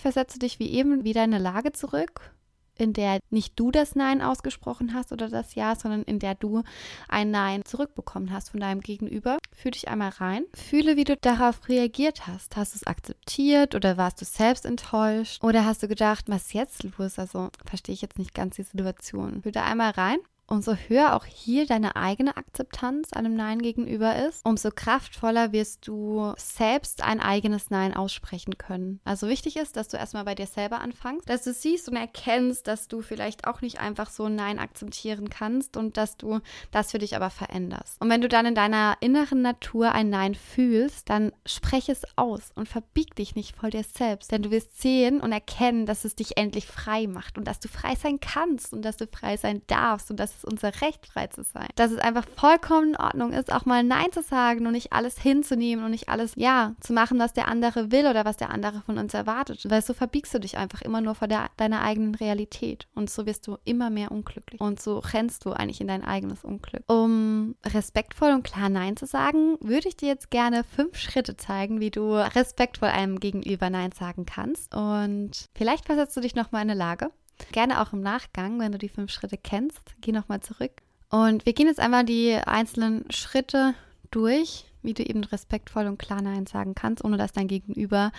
Versetze 0.00 0.38
dich 0.38 0.58
wie 0.58 0.70
eben 0.70 1.04
wieder 1.04 1.24
in 1.24 1.34
eine 1.34 1.42
Lage 1.42 1.72
zurück, 1.72 2.32
in 2.78 2.92
der 2.92 3.20
nicht 3.30 3.58
du 3.58 3.70
das 3.70 3.94
Nein 3.94 4.20
ausgesprochen 4.20 4.94
hast 4.94 5.12
oder 5.12 5.28
das 5.28 5.54
Ja, 5.54 5.74
sondern 5.74 6.02
in 6.02 6.18
der 6.18 6.34
du 6.34 6.62
ein 7.08 7.30
Nein 7.30 7.64
zurückbekommen 7.64 8.32
hast 8.32 8.50
von 8.50 8.60
deinem 8.60 8.80
Gegenüber. 8.80 9.38
Fühl 9.52 9.70
dich 9.70 9.88
einmal 9.88 10.10
rein. 10.10 10.44
Fühle, 10.54 10.96
wie 10.96 11.04
du 11.04 11.16
darauf 11.16 11.68
reagiert 11.68 12.26
hast. 12.26 12.56
Hast 12.56 12.74
du 12.74 12.78
es 12.78 12.86
akzeptiert 12.86 13.74
oder 13.74 13.96
warst 13.96 14.20
du 14.20 14.24
selbst 14.24 14.66
enttäuscht? 14.66 15.42
Oder 15.42 15.64
hast 15.64 15.82
du 15.82 15.88
gedacht, 15.88 16.26
was 16.28 16.52
jetzt 16.52 16.82
los? 16.82 17.18
Also 17.18 17.50
verstehe 17.64 17.94
ich 17.94 18.02
jetzt 18.02 18.18
nicht 18.18 18.34
ganz 18.34 18.56
die 18.56 18.62
Situation. 18.62 19.42
Fühl 19.42 19.52
da 19.52 19.64
einmal 19.64 19.90
rein 19.92 20.18
umso 20.48 20.74
höher 20.74 21.14
auch 21.14 21.24
hier 21.24 21.66
deine 21.66 21.96
eigene 21.96 22.36
Akzeptanz 22.36 23.12
einem 23.12 23.34
Nein 23.34 23.60
gegenüber 23.60 24.16
ist, 24.16 24.44
umso 24.44 24.70
kraftvoller 24.70 25.52
wirst 25.52 25.86
du 25.86 26.34
selbst 26.36 27.02
ein 27.02 27.20
eigenes 27.20 27.70
Nein 27.70 27.94
aussprechen 27.94 28.58
können. 28.58 29.00
Also 29.04 29.28
wichtig 29.28 29.56
ist, 29.56 29.76
dass 29.76 29.88
du 29.88 29.96
erstmal 29.96 30.24
bei 30.24 30.34
dir 30.34 30.46
selber 30.46 30.80
anfängst, 30.80 31.28
dass 31.28 31.42
du 31.42 31.52
siehst 31.52 31.88
und 31.88 31.96
erkennst, 31.96 32.66
dass 32.66 32.88
du 32.88 33.02
vielleicht 33.02 33.46
auch 33.46 33.60
nicht 33.60 33.80
einfach 33.80 34.10
so 34.10 34.24
ein 34.24 34.36
Nein 34.36 34.58
akzeptieren 34.58 35.30
kannst 35.30 35.76
und 35.76 35.96
dass 35.96 36.16
du 36.16 36.40
das 36.70 36.92
für 36.92 36.98
dich 36.98 37.16
aber 37.16 37.30
veränderst. 37.30 38.00
Und 38.00 38.08
wenn 38.08 38.20
du 38.20 38.28
dann 38.28 38.46
in 38.46 38.54
deiner 38.54 38.96
inneren 39.00 39.42
Natur 39.42 39.92
ein 39.92 40.10
Nein 40.10 40.34
fühlst, 40.34 41.10
dann 41.10 41.32
spreche 41.44 41.92
es 41.92 42.02
aus 42.16 42.52
und 42.54 42.68
verbieg 42.68 43.14
dich 43.14 43.34
nicht 43.34 43.56
vor 43.56 43.70
dir 43.70 43.84
selbst, 43.84 44.30
denn 44.30 44.42
du 44.42 44.50
wirst 44.50 44.80
sehen 44.80 45.20
und 45.20 45.32
erkennen, 45.32 45.86
dass 45.86 46.04
es 46.04 46.14
dich 46.14 46.36
endlich 46.36 46.66
frei 46.66 47.06
macht 47.06 47.38
und 47.38 47.46
dass 47.46 47.60
du 47.60 47.68
frei 47.68 47.94
sein 47.94 48.20
kannst 48.20 48.72
und 48.72 48.82
dass 48.82 48.96
du 48.96 49.06
frei 49.06 49.36
sein 49.36 49.62
darfst 49.66 50.10
und 50.10 50.18
dass 50.18 50.35
ist 50.36 50.44
unser 50.44 50.80
Recht, 50.80 51.06
frei 51.06 51.26
zu 51.28 51.42
sein. 51.42 51.68
Dass 51.76 51.90
es 51.90 51.98
einfach 51.98 52.26
vollkommen 52.36 52.90
in 52.90 52.96
Ordnung 52.96 53.32
ist, 53.32 53.52
auch 53.52 53.64
mal 53.64 53.82
Nein 53.82 54.12
zu 54.12 54.22
sagen 54.22 54.66
und 54.66 54.72
nicht 54.72 54.92
alles 54.92 55.18
hinzunehmen 55.18 55.84
und 55.84 55.90
nicht 55.90 56.08
alles, 56.08 56.32
ja, 56.36 56.74
zu 56.80 56.92
machen, 56.92 57.18
was 57.18 57.32
der 57.32 57.48
andere 57.48 57.90
will 57.90 58.06
oder 58.06 58.24
was 58.24 58.36
der 58.36 58.50
andere 58.50 58.82
von 58.82 58.98
uns 58.98 59.14
erwartet. 59.14 59.64
Weil 59.68 59.82
so 59.82 59.94
verbiegst 59.94 60.34
du 60.34 60.40
dich 60.40 60.58
einfach 60.58 60.82
immer 60.82 61.00
nur 61.00 61.14
vor 61.14 61.28
der, 61.28 61.50
deiner 61.56 61.82
eigenen 61.82 62.14
Realität. 62.14 62.86
Und 62.94 63.10
so 63.10 63.26
wirst 63.26 63.46
du 63.46 63.56
immer 63.64 63.90
mehr 63.90 64.10
unglücklich. 64.10 64.60
Und 64.60 64.80
so 64.80 64.98
rennst 64.98 65.44
du 65.44 65.52
eigentlich 65.52 65.80
in 65.80 65.88
dein 65.88 66.04
eigenes 66.04 66.44
Unglück. 66.44 66.82
Um 66.86 67.56
respektvoll 67.64 68.32
und 68.32 68.44
klar 68.44 68.68
Nein 68.68 68.96
zu 68.96 69.06
sagen, 69.06 69.56
würde 69.60 69.88
ich 69.88 69.96
dir 69.96 70.08
jetzt 70.08 70.30
gerne 70.30 70.64
fünf 70.64 70.96
Schritte 70.96 71.36
zeigen, 71.36 71.80
wie 71.80 71.90
du 71.90 72.14
respektvoll 72.14 72.88
einem 72.88 73.20
gegenüber 73.20 73.70
Nein 73.70 73.92
sagen 73.92 74.26
kannst. 74.26 74.74
Und 74.74 75.48
vielleicht 75.54 75.86
versetzt 75.86 76.16
du 76.16 76.20
dich 76.20 76.34
nochmal 76.34 76.62
in 76.62 76.70
eine 76.70 76.78
Lage, 76.78 77.10
Gerne 77.52 77.80
auch 77.80 77.92
im 77.92 78.00
Nachgang, 78.00 78.58
wenn 78.58 78.72
du 78.72 78.78
die 78.78 78.88
fünf 78.88 79.10
Schritte 79.10 79.38
kennst, 79.38 79.94
geh 80.00 80.12
nochmal 80.12 80.40
zurück. 80.40 80.82
Und 81.10 81.46
wir 81.46 81.52
gehen 81.52 81.66
jetzt 81.66 81.80
einmal 81.80 82.04
die 82.04 82.34
einzelnen 82.34 83.10
Schritte 83.10 83.74
durch, 84.10 84.64
wie 84.82 84.94
du 84.94 85.02
eben 85.02 85.24
respektvoll 85.24 85.86
und 85.86 85.98
klar 85.98 86.22
Nein 86.22 86.46
sagen 86.46 86.74
kannst, 86.74 87.04
ohne 87.04 87.16
dass 87.16 87.32
dein 87.32 87.48
Gegenüber 87.48 88.12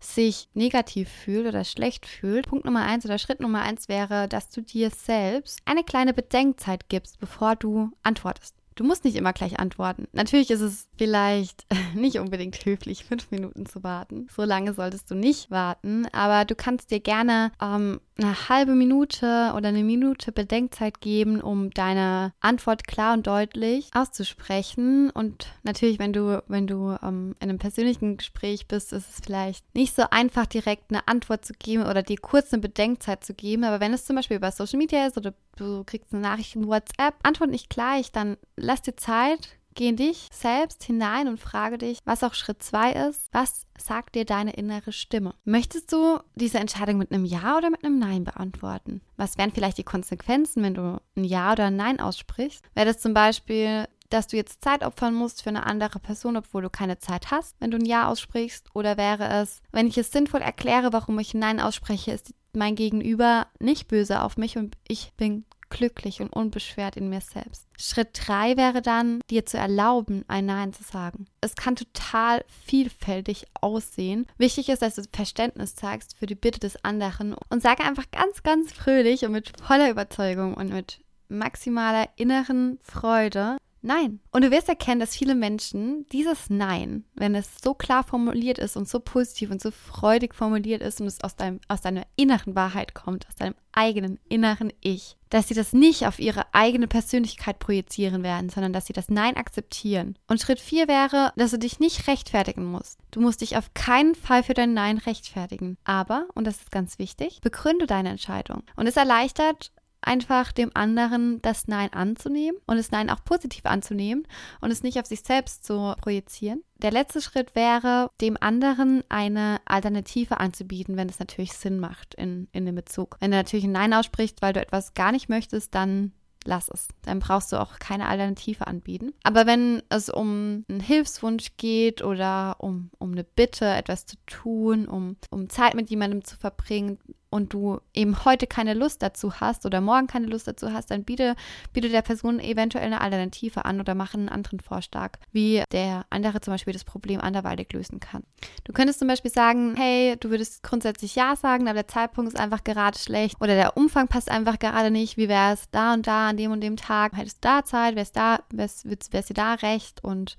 sich 0.00 0.48
negativ 0.54 1.08
fühlt 1.08 1.46
oder 1.46 1.64
schlecht 1.64 2.06
fühlt. 2.06 2.48
Punkt 2.48 2.64
Nummer 2.64 2.82
eins 2.82 3.04
oder 3.04 3.18
Schritt 3.18 3.40
Nummer 3.40 3.62
eins 3.62 3.88
wäre, 3.88 4.28
dass 4.28 4.50
du 4.50 4.60
dir 4.60 4.90
selbst 4.90 5.60
eine 5.64 5.84
kleine 5.84 6.12
Bedenkzeit 6.12 6.88
gibst, 6.88 7.18
bevor 7.18 7.56
du 7.56 7.90
antwortest. 8.02 8.54
Du 8.76 8.84
musst 8.84 9.04
nicht 9.04 9.16
immer 9.16 9.32
gleich 9.32 9.58
antworten. 9.58 10.06
Natürlich 10.12 10.50
ist 10.50 10.60
es 10.60 10.88
vielleicht 10.98 11.66
nicht 11.94 12.18
unbedingt 12.18 12.64
höflich, 12.64 13.04
fünf 13.04 13.30
Minuten 13.30 13.64
zu 13.64 13.82
warten. 13.82 14.28
So 14.34 14.44
lange 14.44 14.74
solltest 14.74 15.10
du 15.10 15.14
nicht 15.14 15.50
warten, 15.50 16.06
aber 16.12 16.44
du 16.44 16.54
kannst 16.54 16.90
dir 16.90 17.00
gerne 17.00 17.52
ähm, 17.60 18.00
eine 18.18 18.48
halbe 18.48 18.74
Minute 18.74 19.52
oder 19.56 19.68
eine 19.68 19.82
Minute 19.82 20.30
Bedenkzeit 20.30 21.00
geben, 21.00 21.40
um 21.40 21.70
deine 21.70 22.32
Antwort 22.40 22.86
klar 22.86 23.14
und 23.14 23.26
deutlich 23.26 23.88
auszusprechen. 23.94 25.10
Und 25.10 25.54
natürlich, 25.62 25.98
wenn 25.98 26.12
du, 26.12 26.42
wenn 26.46 26.66
du 26.66 26.96
ähm, 27.02 27.34
in 27.40 27.48
einem 27.48 27.58
persönlichen 27.58 28.18
Gespräch 28.18 28.68
bist, 28.68 28.92
ist 28.92 29.08
es 29.08 29.20
vielleicht 29.24 29.64
nicht 29.74 29.94
so 29.94 30.04
einfach, 30.10 30.46
direkt 30.46 30.90
eine 30.90 31.08
Antwort 31.08 31.44
zu 31.46 31.54
geben 31.54 31.84
oder 31.84 32.02
dir 32.02 32.18
kurz 32.18 32.52
eine 32.52 32.60
Bedenkzeit 32.60 33.24
zu 33.24 33.32
geben. 33.32 33.64
Aber 33.64 33.80
wenn 33.80 33.94
es 33.94 34.04
zum 34.04 34.16
Beispiel 34.16 34.36
über 34.36 34.50
Social 34.50 34.78
Media 34.78 35.06
ist 35.06 35.16
oder 35.16 35.32
du 35.56 35.84
kriegst 35.84 36.12
eine 36.12 36.22
Nachricht 36.22 36.56
in 36.56 36.66
WhatsApp, 36.66 37.14
antwort 37.22 37.50
nicht 37.50 37.70
gleich, 37.70 38.12
dann 38.12 38.36
lass 38.56 38.82
dir 38.82 38.96
Zeit, 38.96 39.58
geh 39.76 39.88
in 39.88 39.96
dich 39.96 40.28
selbst 40.32 40.82
hinein 40.82 41.28
und 41.28 41.38
frage 41.38 41.78
dich, 41.78 41.98
was 42.04 42.24
auch 42.24 42.34
Schritt 42.34 42.62
zwei 42.62 42.92
ist. 42.92 43.28
Was 43.32 43.66
sagt 43.78 44.14
dir 44.14 44.24
deine 44.24 44.54
innere 44.54 44.92
Stimme? 44.92 45.34
Möchtest 45.44 45.92
du 45.92 46.18
diese 46.34 46.58
Entscheidung 46.58 46.98
mit 46.98 47.12
einem 47.12 47.24
Ja 47.24 47.56
oder 47.56 47.70
mit 47.70 47.84
einem 47.84 47.98
Nein 47.98 48.24
beantworten? 48.24 49.02
Was 49.16 49.38
wären 49.38 49.52
vielleicht 49.52 49.78
die 49.78 49.84
Konsequenzen, 49.84 50.62
wenn 50.62 50.74
du 50.74 51.00
ein 51.16 51.24
Ja 51.24 51.52
oder 51.52 51.66
ein 51.66 51.76
Nein 51.76 52.00
aussprichst? 52.00 52.64
Wäre 52.74 52.86
das 52.86 52.98
zum 52.98 53.14
Beispiel 53.14 53.86
dass 54.10 54.26
du 54.28 54.36
jetzt 54.36 54.62
Zeit 54.62 54.84
opfern 54.84 55.14
musst 55.14 55.42
für 55.42 55.50
eine 55.50 55.66
andere 55.66 55.98
Person, 55.98 56.36
obwohl 56.36 56.62
du 56.62 56.70
keine 56.70 56.98
Zeit 56.98 57.30
hast, 57.30 57.56
wenn 57.60 57.70
du 57.70 57.78
ein 57.78 57.84
Ja 57.84 58.08
aussprichst? 58.08 58.68
Oder 58.74 58.96
wäre 58.96 59.28
es, 59.42 59.62
wenn 59.72 59.86
ich 59.86 59.98
es 59.98 60.12
sinnvoll 60.12 60.40
erkläre, 60.40 60.92
warum 60.92 61.18
ich 61.18 61.34
ein 61.34 61.40
Nein 61.40 61.60
ausspreche, 61.60 62.12
ist 62.12 62.34
mein 62.56 62.74
Gegenüber 62.74 63.46
nicht 63.60 63.88
böse 63.88 64.22
auf 64.22 64.36
mich 64.36 64.56
und 64.56 64.76
ich 64.88 65.12
bin 65.16 65.44
glücklich 65.68 66.20
und 66.20 66.32
unbeschwert 66.32 66.96
in 66.96 67.08
mir 67.08 67.20
selbst. 67.20 67.66
Schritt 67.78 68.10
drei 68.14 68.56
wäre 68.56 68.82
dann, 68.82 69.20
dir 69.30 69.46
zu 69.46 69.58
erlauben, 69.58 70.24
ein 70.28 70.46
Nein 70.46 70.72
zu 70.72 70.82
sagen. 70.82 71.26
Es 71.40 71.54
kann 71.56 71.76
total 71.76 72.44
vielfältig 72.64 73.46
aussehen. 73.60 74.26
Wichtig 74.38 74.68
ist, 74.68 74.82
dass 74.82 74.94
du 74.94 75.02
Verständnis 75.12 75.74
zeigst 75.74 76.16
für 76.16 76.26
die 76.26 76.34
Bitte 76.34 76.60
des 76.60 76.82
anderen 76.84 77.34
und 77.50 77.62
sage 77.62 77.84
einfach 77.84 78.10
ganz, 78.10 78.42
ganz 78.42 78.72
fröhlich 78.72 79.24
und 79.24 79.32
mit 79.32 79.52
voller 79.60 79.90
Überzeugung 79.90 80.54
und 80.54 80.72
mit 80.72 81.00
maximaler 81.28 82.08
inneren 82.16 82.78
Freude, 82.82 83.56
Nein. 83.86 84.20
Und 84.32 84.42
du 84.42 84.50
wirst 84.50 84.68
erkennen, 84.68 84.98
dass 84.98 85.14
viele 85.14 85.36
Menschen 85.36 86.06
dieses 86.10 86.50
Nein, 86.50 87.04
wenn 87.14 87.36
es 87.36 87.46
so 87.62 87.72
klar 87.72 88.02
formuliert 88.02 88.58
ist 88.58 88.76
und 88.76 88.88
so 88.88 88.98
positiv 88.98 89.50
und 89.52 89.62
so 89.62 89.70
freudig 89.70 90.34
formuliert 90.34 90.82
ist 90.82 91.00
und 91.00 91.06
es 91.06 91.22
aus, 91.22 91.36
deinem, 91.36 91.60
aus 91.68 91.82
deiner 91.82 92.02
inneren 92.16 92.56
Wahrheit 92.56 92.94
kommt, 92.94 93.28
aus 93.28 93.36
deinem 93.36 93.54
eigenen 93.70 94.18
inneren 94.28 94.72
Ich, 94.80 95.16
dass 95.30 95.46
sie 95.46 95.54
das 95.54 95.72
nicht 95.72 96.06
auf 96.06 96.18
ihre 96.18 96.52
eigene 96.52 96.88
Persönlichkeit 96.88 97.60
projizieren 97.60 98.24
werden, 98.24 98.48
sondern 98.48 98.72
dass 98.72 98.86
sie 98.86 98.92
das 98.92 99.08
Nein 99.08 99.36
akzeptieren. 99.36 100.18
Und 100.26 100.40
Schritt 100.40 100.58
4 100.58 100.88
wäre, 100.88 101.32
dass 101.36 101.52
du 101.52 101.58
dich 101.58 101.78
nicht 101.78 102.08
rechtfertigen 102.08 102.64
musst. 102.64 102.98
Du 103.12 103.20
musst 103.20 103.40
dich 103.40 103.56
auf 103.56 103.72
keinen 103.74 104.16
Fall 104.16 104.42
für 104.42 104.54
dein 104.54 104.74
Nein 104.74 104.98
rechtfertigen. 104.98 105.76
Aber, 105.84 106.26
und 106.34 106.44
das 106.44 106.56
ist 106.56 106.72
ganz 106.72 106.98
wichtig, 106.98 107.40
begründe 107.40 107.86
deine 107.86 108.08
Entscheidung. 108.08 108.64
Und 108.74 108.88
es 108.88 108.96
erleichtert 108.96 109.70
einfach 110.06 110.52
dem 110.52 110.70
anderen 110.74 111.40
das 111.42 111.68
Nein 111.68 111.92
anzunehmen 111.92 112.60
und 112.66 112.76
das 112.76 112.90
Nein 112.90 113.10
auch 113.10 113.24
positiv 113.24 113.66
anzunehmen 113.66 114.26
und 114.60 114.70
es 114.70 114.82
nicht 114.82 114.98
auf 114.98 115.06
sich 115.06 115.20
selbst 115.20 115.64
zu 115.64 115.94
projizieren. 116.00 116.62
Der 116.78 116.90
letzte 116.90 117.20
Schritt 117.20 117.54
wäre, 117.54 118.10
dem 118.20 118.36
anderen 118.40 119.02
eine 119.08 119.60
Alternative 119.64 120.38
anzubieten, 120.38 120.96
wenn 120.96 121.08
es 121.08 121.18
natürlich 121.18 121.52
Sinn 121.52 121.80
macht 121.80 122.14
in, 122.14 122.48
in 122.52 122.66
dem 122.66 122.74
Bezug. 122.74 123.16
Wenn 123.20 123.30
du 123.30 123.36
natürlich 123.36 123.64
ein 123.64 123.72
Nein 123.72 123.94
aussprichst, 123.94 124.42
weil 124.42 124.52
du 124.52 124.60
etwas 124.60 124.94
gar 124.94 125.12
nicht 125.12 125.28
möchtest, 125.28 125.74
dann 125.74 126.12
lass 126.46 126.68
es. 126.68 126.88
Dann 127.02 127.18
brauchst 127.18 127.52
du 127.52 127.60
auch 127.60 127.78
keine 127.78 128.06
Alternative 128.06 128.66
anbieten. 128.66 129.12
Aber 129.22 129.46
wenn 129.46 129.82
es 129.88 130.08
um 130.08 130.64
einen 130.68 130.80
Hilfswunsch 130.80 131.56
geht 131.56 132.02
oder 132.02 132.56
um, 132.58 132.90
um 132.98 133.12
eine 133.12 133.24
Bitte, 133.24 133.66
etwas 133.66 134.06
zu 134.06 134.16
tun, 134.26 134.86
um, 134.86 135.16
um 135.30 135.50
Zeit 135.50 135.74
mit 135.74 135.90
jemandem 135.90 136.24
zu 136.24 136.36
verbringen, 136.36 136.98
und 137.36 137.52
du 137.52 137.80
eben 137.94 138.24
heute 138.24 138.46
keine 138.46 138.74
Lust 138.74 139.02
dazu 139.02 139.40
hast 139.40 139.66
oder 139.66 139.80
morgen 139.80 140.06
keine 140.06 140.26
Lust 140.26 140.48
dazu 140.48 140.72
hast, 140.72 140.90
dann 140.90 141.04
biete, 141.04 141.36
biete 141.72 141.88
der 141.88 142.02
Person 142.02 142.40
eventuell 142.40 142.86
eine 142.86 143.00
Alternative 143.00 143.64
an 143.64 143.78
oder 143.78 143.94
mache 143.94 144.16
einen 144.16 144.28
anderen 144.28 144.60
Vorschlag, 144.60 145.18
wie 145.32 145.62
der 145.70 146.06
andere 146.10 146.40
zum 146.40 146.54
Beispiel 146.54 146.72
das 146.72 146.84
Problem 146.84 147.20
anderweitig 147.20 147.72
lösen 147.72 148.00
kann. 148.00 148.24
Du 148.64 148.72
könntest 148.72 148.98
zum 148.98 149.08
Beispiel 149.08 149.30
sagen, 149.30 149.76
hey, 149.76 150.16
du 150.18 150.30
würdest 150.30 150.62
grundsätzlich 150.62 151.14
Ja 151.14 151.36
sagen, 151.36 151.68
aber 151.68 151.74
der 151.74 151.88
Zeitpunkt 151.88 152.32
ist 152.32 152.40
einfach 152.40 152.64
gerade 152.64 152.98
schlecht 152.98 153.36
oder 153.40 153.54
der 153.54 153.76
Umfang 153.76 154.08
passt 154.08 154.30
einfach 154.30 154.58
gerade 154.58 154.90
nicht. 154.90 155.16
Wie 155.16 155.28
wäre 155.28 155.52
es 155.52 155.68
da 155.70 155.92
und 155.92 156.06
da 156.06 156.28
an 156.30 156.36
dem 156.36 156.52
und 156.52 156.62
dem 156.62 156.76
Tag? 156.76 157.16
Hättest 157.16 157.44
du 157.44 157.48
da 157.48 157.64
Zeit? 157.64 157.96
Wär's 157.96 158.12
da, 158.12 158.40
wär's, 158.50 158.84
wär's 158.84 159.26
dir 159.26 159.34
da 159.34 159.54
recht? 159.54 160.02
Und 160.02 160.36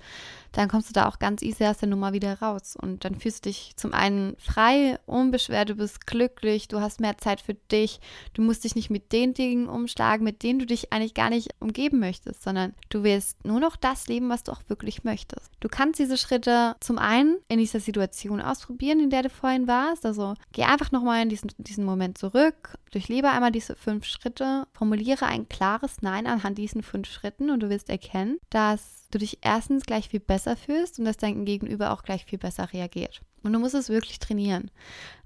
dann 0.58 0.70
kommst 0.70 0.90
du 0.90 0.94
da 0.94 1.08
auch 1.08 1.20
ganz 1.20 1.42
easy 1.42 1.66
aus 1.66 1.78
der 1.78 1.90
Nummer 1.90 2.14
wieder 2.14 2.40
raus. 2.40 2.76
Und 2.82 3.06
dann 3.06 3.16
fühlst 3.16 3.46
du 3.46 3.50
dich 3.50 3.74
zum 3.76 3.94
einen 3.94 4.36
frei, 4.38 4.98
unbeschwert, 5.06 5.70
du 5.70 5.76
bist 5.76 6.08
glücklich, 6.08 6.68
du 6.68 6.82
hast 6.82 6.87
mehr 7.00 7.18
Zeit 7.18 7.42
für 7.42 7.54
dich, 7.54 8.00
du 8.34 8.42
musst 8.42 8.64
dich 8.64 8.76
nicht 8.76 8.90
mit 8.90 9.12
den 9.12 9.34
Dingen 9.34 9.68
umschlagen, 9.68 10.24
mit 10.24 10.44
denen 10.44 10.60
du 10.60 10.66
dich 10.66 10.92
eigentlich 10.92 11.14
gar 11.14 11.30
nicht 11.30 11.50
umgeben 11.60 12.00
möchtest, 12.00 12.44
sondern 12.44 12.74
du 12.90 13.04
wirst 13.04 13.46
nur 13.46 13.60
noch 13.60 13.76
das 13.76 14.08
leben, 14.08 14.30
was 14.30 14.44
du 14.44 14.52
auch 14.52 14.62
wirklich 14.68 15.04
möchtest. 15.04 15.52
Du 15.60 15.70
kannst 15.70 16.00
diese 16.00 16.18
Schritte 16.18 16.76
zum 16.80 16.98
einen 16.98 17.38
in 17.48 17.60
dieser 17.60 17.80
Situation 17.80 18.42
ausprobieren, 18.42 19.00
in 19.00 19.10
der 19.10 19.24
du 19.24 19.30
vorhin 19.30 19.68
warst. 19.68 20.06
Also 20.06 20.34
geh 20.52 20.64
einfach 20.64 20.92
nochmal 20.92 21.22
in 21.24 21.30
diesen, 21.30 21.52
diesen 21.58 21.86
Moment 21.86 22.18
zurück, 22.18 22.78
durchlebe 22.92 23.30
einmal 23.30 23.52
diese 23.52 23.76
fünf 23.76 24.06
Schritte, 24.06 24.68
formuliere 24.74 25.26
ein 25.26 25.50
klares 25.50 26.02
Nein 26.02 26.28
anhand 26.28 26.58
diesen 26.58 26.84
fünf 26.84 27.08
Schritten 27.08 27.50
und 27.50 27.62
du 27.62 27.70
wirst 27.70 27.90
erkennen, 27.90 28.40
dass 28.50 29.08
du 29.12 29.18
dich 29.18 29.40
erstens 29.42 29.86
gleich 29.86 30.10
viel 30.10 30.20
besser 30.20 30.56
fühlst 30.56 31.00
und 31.00 31.06
dass 31.06 31.18
dein 31.18 31.46
Gegenüber 31.46 31.92
auch 31.92 32.04
gleich 32.04 32.26
viel 32.26 32.40
besser 32.40 32.72
reagiert. 32.74 33.22
Und 33.44 33.54
du 33.54 33.60
musst 33.60 33.76
es 33.76 33.90
wirklich 33.90 34.20
trainieren. 34.20 34.72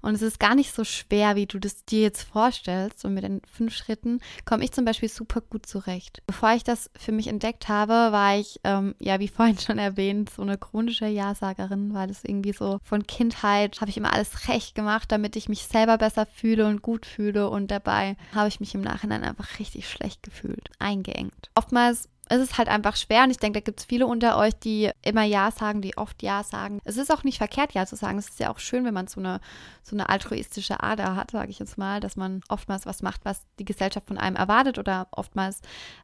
Und 0.00 0.14
es 0.14 0.22
ist 0.22 0.40
gar 0.40 0.54
nicht 0.54 0.74
so 0.74 0.84
schwer, 0.84 1.36
wie 1.36 1.46
du 1.46 1.58
das 1.58 1.84
dir 1.84 2.02
jetzt 2.02 2.22
vorstellst. 2.22 3.04
Und 3.04 3.14
mit 3.14 3.24
den 3.24 3.40
fünf 3.50 3.74
Schritten 3.74 4.20
komme 4.44 4.64
ich 4.64 4.72
zum 4.72 4.84
Beispiel 4.84 5.08
super 5.08 5.40
gut 5.40 5.66
zurecht. 5.66 6.22
Bevor 6.26 6.52
ich 6.52 6.64
das 6.64 6.90
für 6.96 7.12
mich 7.12 7.28
entdeckt 7.28 7.68
habe, 7.68 7.92
war 7.92 8.36
ich, 8.36 8.60
ähm, 8.64 8.94
ja, 8.98 9.20
wie 9.20 9.28
vorhin 9.28 9.58
schon 9.58 9.78
erwähnt, 9.78 10.30
so 10.30 10.42
eine 10.42 10.58
chronische 10.58 11.06
Ja-Sagerin, 11.06 11.94
weil 11.94 12.10
es 12.10 12.24
irgendwie 12.24 12.52
so 12.52 12.80
von 12.82 13.06
Kindheit 13.06 13.80
habe 13.80 13.90
ich 13.90 13.96
immer 13.96 14.12
alles 14.12 14.48
recht 14.48 14.74
gemacht, 14.74 15.10
damit 15.12 15.36
ich 15.36 15.48
mich 15.48 15.62
selber 15.64 15.98
besser 15.98 16.26
fühle 16.26 16.66
und 16.66 16.82
gut 16.82 17.06
fühle. 17.06 17.48
Und 17.48 17.70
dabei 17.70 18.16
habe 18.34 18.48
ich 18.48 18.60
mich 18.60 18.74
im 18.74 18.82
Nachhinein 18.82 19.24
einfach 19.24 19.58
richtig 19.58 19.88
schlecht 19.88 20.22
gefühlt, 20.22 20.68
eingeengt. 20.78 21.50
Oftmals 21.54 22.08
es 22.32 22.40
ist 22.40 22.56
halt 22.56 22.68
einfach 22.68 22.96
schwer 22.96 23.24
und 23.24 23.30
ich 23.30 23.36
denke, 23.36 23.60
da 23.60 23.64
gibt 23.64 23.80
es 23.80 23.86
viele 23.86 24.06
unter 24.06 24.38
euch, 24.38 24.54
die 24.54 24.90
immer 25.02 25.22
Ja 25.22 25.50
sagen, 25.50 25.82
die 25.82 25.96
oft 25.98 26.22
Ja 26.22 26.42
sagen. 26.42 26.80
Es 26.84 26.96
ist 26.96 27.12
auch 27.12 27.24
nicht 27.24 27.38
verkehrt, 27.38 27.74
Ja 27.74 27.84
zu 27.84 27.94
sagen. 27.94 28.18
Es 28.18 28.30
ist 28.30 28.40
ja 28.40 28.50
auch 28.50 28.58
schön, 28.58 28.84
wenn 28.86 28.94
man 28.94 29.06
so 29.06 29.20
eine, 29.20 29.40
so 29.82 29.94
eine 29.94 30.08
altruistische 30.08 30.82
Ader 30.82 31.14
hat, 31.14 31.32
sage 31.32 31.50
ich 31.50 31.58
jetzt 31.58 31.76
mal, 31.76 32.00
dass 32.00 32.16
man 32.16 32.40
oftmals 32.48 32.86
was 32.86 33.02
macht, 33.02 33.24
was 33.24 33.42
die 33.58 33.66
Gesellschaft 33.66 34.08
von 34.08 34.16
einem 34.16 34.36
erwartet 34.36 34.78
oder 34.78 35.08
oftmals 35.10 35.60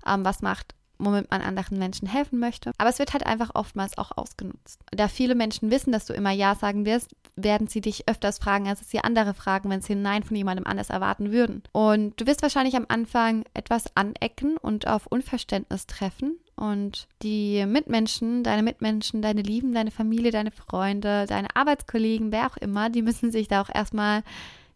ähm, 0.07 0.25
was 0.25 0.43
macht, 0.43 0.75
womit 0.99 1.31
man 1.31 1.43
anderen 1.43 1.79
Menschen 1.79 2.09
helfen 2.09 2.39
möchte. 2.39 2.73
Aber 2.79 2.91
es 2.91 2.99
wird 2.99 3.13
halt 3.13 3.27
einfach 3.27 3.51
oftmals 3.55 3.97
auch 3.99 4.17
ausgenutzt. 4.17 4.81
Da 4.91 5.09
viele 5.09 5.35
Menschen 5.35 5.71
wissen, 5.71 5.93
dass 5.93 6.07
du 6.07 6.13
immer 6.13 6.31
Ja 6.31 6.55
sagen 6.55 6.85
wirst, 6.85 7.15
werden 7.37 7.69
sie 7.69 7.81
dich 7.81 8.09
öfters 8.09 8.39
fragen, 8.39 8.69
als 8.69 8.89
sie 8.89 9.01
andere 9.01 9.35
fragen, 9.35 9.71
wenn 9.71 9.81
sie 9.81 9.95
ein 9.95 10.03
Nein 10.03 10.23
von 10.23 10.37
jemandem 10.37 10.67
anders 10.67 10.91
erwarten 10.91 11.33
würden. 11.33 11.63
Und 11.73 12.21
du 12.21 12.27
wirst 12.27 12.43
wahrscheinlich 12.43 12.77
am 12.77 12.87
Anfang 12.89 13.45
etwas 13.55 13.85
anecken 13.97 14.57
und 14.57 14.87
auf 14.87 15.07
Unverständnis 15.07 15.87
treffen. 15.87 16.39
Und 16.57 17.07
die 17.23 17.65
Mitmenschen, 17.67 18.43
deine 18.43 18.65
Mitmenschen, 18.65 19.23
deine 19.23 19.43
Lieben, 19.43 19.73
deine 19.73 19.93
Familie, 19.93 20.33
deine 20.33 20.51
Freunde, 20.51 21.27
deine 21.27 21.55
Arbeitskollegen, 21.55 22.33
wer 22.33 22.47
auch 22.47 22.57
immer, 22.57 22.91
die 22.91 23.03
müssen 23.03 23.31
sich 23.31 23.47
da 23.47 23.63
auch 23.63 23.73
erstmal, 23.73 24.25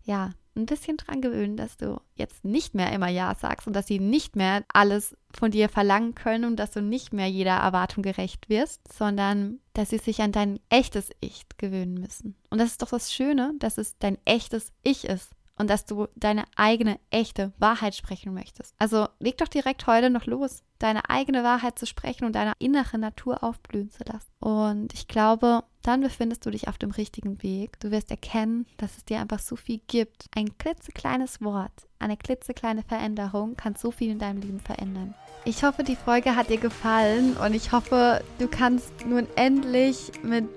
ja, 0.05 0.31
ein 0.55 0.67
bisschen 0.67 0.97
dran 0.97 1.21
gewöhnen, 1.21 1.57
dass 1.57 1.77
du 1.77 2.01
jetzt 2.15 2.45
nicht 2.45 2.75
mehr 2.75 2.93
immer 2.93 3.09
Ja 3.09 3.35
sagst 3.35 3.67
und 3.67 3.75
dass 3.75 3.87
sie 3.87 3.99
nicht 3.99 4.37
mehr 4.37 4.65
alles 4.73 5.17
von 5.33 5.51
dir 5.51 5.69
verlangen 5.69 6.15
können 6.15 6.45
und 6.45 6.57
dass 6.57 6.73
du 6.73 6.83
nicht 6.83 7.13
mehr 7.13 7.29
jeder 7.29 7.57
Erwartung 7.57 8.03
gerecht 8.03 8.49
wirst, 8.49 8.81
sondern 8.93 9.61
dass 9.73 9.91
sie 9.91 9.99
sich 9.99 10.21
an 10.21 10.33
dein 10.33 10.61
echtes 10.69 11.11
Ich 11.21 11.47
gewöhnen 11.57 11.95
müssen. 11.95 12.37
Und 12.51 12.59
das 12.59 12.73
ist 12.73 12.83
doch 12.83 12.91
das 12.91 13.13
Schöne, 13.13 13.55
dass 13.59 13.79
es 13.79 13.99
dein 13.99 14.19
echtes 14.25 14.73
Ich 14.83 15.05
ist 15.05 15.31
und 15.57 15.71
dass 15.71 15.87
du 15.87 16.09
deine 16.17 16.45
eigene 16.57 16.99
echte 17.11 17.53
Wahrheit 17.59 17.95
sprechen 17.95 18.35
möchtest. 18.35 18.75
Also 18.79 19.09
leg 19.21 19.39
doch 19.39 19.49
direkt 19.49 19.87
heute 19.87 20.11
noch 20.11 20.27
los, 20.27 20.63
deine 20.79 21.09
eigene 21.09 21.45
Wahrheit 21.45 21.79
zu 21.79 21.87
sprechen 21.87 22.25
und 22.25 22.35
deine 22.35 22.53
innere 22.59 22.99
Natur 22.99 23.43
aufblühen 23.45 23.91
zu 23.91 24.05
lassen. 24.05 24.31
Und 24.41 24.93
ich 24.93 25.09
glaube, 25.09 25.65
dann 25.83 26.01
befindest 26.01 26.45
du 26.47 26.51
dich 26.51 26.69
auf 26.69 26.79
dem 26.79 26.91
richtigen 26.91 27.43
Weg. 27.43 27.79
Du 27.81 27.91
wirst 27.91 28.11
erkennen, 28.11 28.67
dass 28.77 28.97
es 28.97 29.05
dir 29.05 29.21
einfach 29.21 29.41
so 29.41 29.57
viel 29.57 29.81
gibt. 29.87 30.27
Ein 30.35 30.57
klitzekleines 30.59 31.41
Wort, 31.43 31.73
eine 31.99 32.17
klitzekleine 32.17 32.83
Veränderung 32.83 33.57
kann 33.57 33.75
so 33.75 33.91
viel 33.91 34.11
in 34.11 34.19
deinem 34.19 34.41
Leben 34.41 34.61
verändern. 34.61 35.15
Ich 35.45 35.65
hoffe, 35.65 35.83
die 35.83 35.97
Folge 35.97 36.37
hat 36.37 36.51
dir 36.51 36.59
gefallen 36.59 37.37
und 37.37 37.55
ich 37.55 37.73
hoffe, 37.73 38.23
du 38.39 38.47
kannst 38.47 39.07
nun 39.07 39.27
endlich 39.35 40.13
mit 40.23 40.49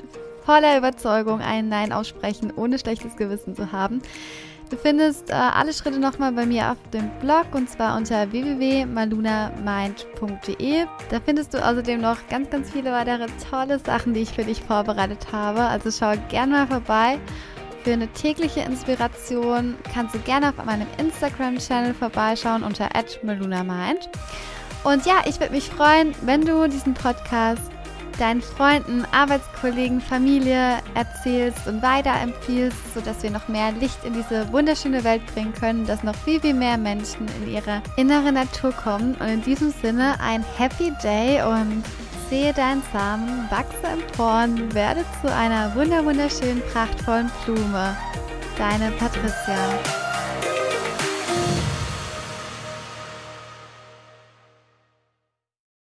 voller 0.45 0.77
Überzeugung 0.77 1.41
ein 1.41 1.69
Nein 1.69 1.91
aussprechen, 1.91 2.53
ohne 2.55 2.77
schlechtes 2.77 3.15
Gewissen 3.15 3.55
zu 3.55 3.71
haben. 3.71 4.01
Du 4.69 4.77
findest 4.77 5.29
äh, 5.29 5.33
alle 5.33 5.73
Schritte 5.73 5.99
nochmal 5.99 6.31
bei 6.31 6.45
mir 6.45 6.71
auf 6.71 6.77
dem 6.91 7.09
Blog 7.19 7.47
und 7.53 7.69
zwar 7.69 7.95
unter 7.95 8.31
www.malunamind.de. 8.31 10.85
Da 11.09 11.19
findest 11.23 11.53
du 11.53 11.59
außerdem 11.59 12.01
noch 12.01 12.17
ganz, 12.29 12.49
ganz 12.49 12.71
viele 12.71 12.91
weitere 12.91 13.27
tolle 13.49 13.77
Sachen, 13.79 14.15
die 14.15 14.21
ich 14.21 14.31
für 14.31 14.43
dich 14.43 14.61
vorbereitet 14.61 15.27
habe. 15.31 15.61
Also 15.61 15.91
schau 15.91 16.15
gerne 16.29 16.53
mal 16.53 16.65
vorbei. 16.67 17.19
Für 17.83 17.93
eine 17.93 18.07
tägliche 18.07 18.61
Inspiration 18.61 19.75
kannst 19.93 20.15
du 20.15 20.19
gerne 20.19 20.49
auf 20.49 20.55
meinem 20.65 20.87
Instagram-Channel 20.97 21.93
vorbeischauen 21.93 22.63
unter 22.63 22.89
@malunamind. 23.21 24.09
Und 24.83 25.05
ja, 25.05 25.21
ich 25.25 25.39
würde 25.39 25.53
mich 25.53 25.69
freuen, 25.69 26.15
wenn 26.21 26.41
du 26.41 26.67
diesen 26.67 26.95
Podcast 26.95 27.74
deinen 28.19 28.41
Freunden, 28.41 29.05
Arbeitskollegen, 29.11 30.01
Familie 30.01 30.77
erzählst 30.93 31.67
und 31.67 31.81
weiterempfiehlst, 31.81 32.93
sodass 32.93 33.23
wir 33.23 33.31
noch 33.31 33.47
mehr 33.47 33.71
Licht 33.73 34.03
in 34.03 34.13
diese 34.13 34.51
wunderschöne 34.51 35.03
Welt 35.03 35.21
bringen 35.33 35.53
können, 35.53 35.85
dass 35.85 36.03
noch 36.03 36.15
viel, 36.15 36.39
viel 36.39 36.53
mehr 36.53 36.77
Menschen 36.77 37.27
in 37.41 37.53
ihre 37.53 37.81
innere 37.97 38.31
Natur 38.31 38.71
kommen. 38.71 39.15
Und 39.15 39.27
in 39.27 39.41
diesem 39.43 39.71
Sinne 39.71 40.15
ein 40.19 40.43
Happy 40.57 40.91
Day 41.03 41.41
und 41.41 41.83
sehe 42.29 42.53
deinen 42.53 42.83
Samen, 42.91 43.47
wachse 43.49 43.87
emporen, 43.87 44.73
werde 44.73 45.03
zu 45.21 45.33
einer 45.33 45.73
wunderschönen, 45.75 46.61
prachtvollen 46.71 47.31
Blume. 47.45 47.95
Deine 48.57 48.91
Patricia. 48.91 50.04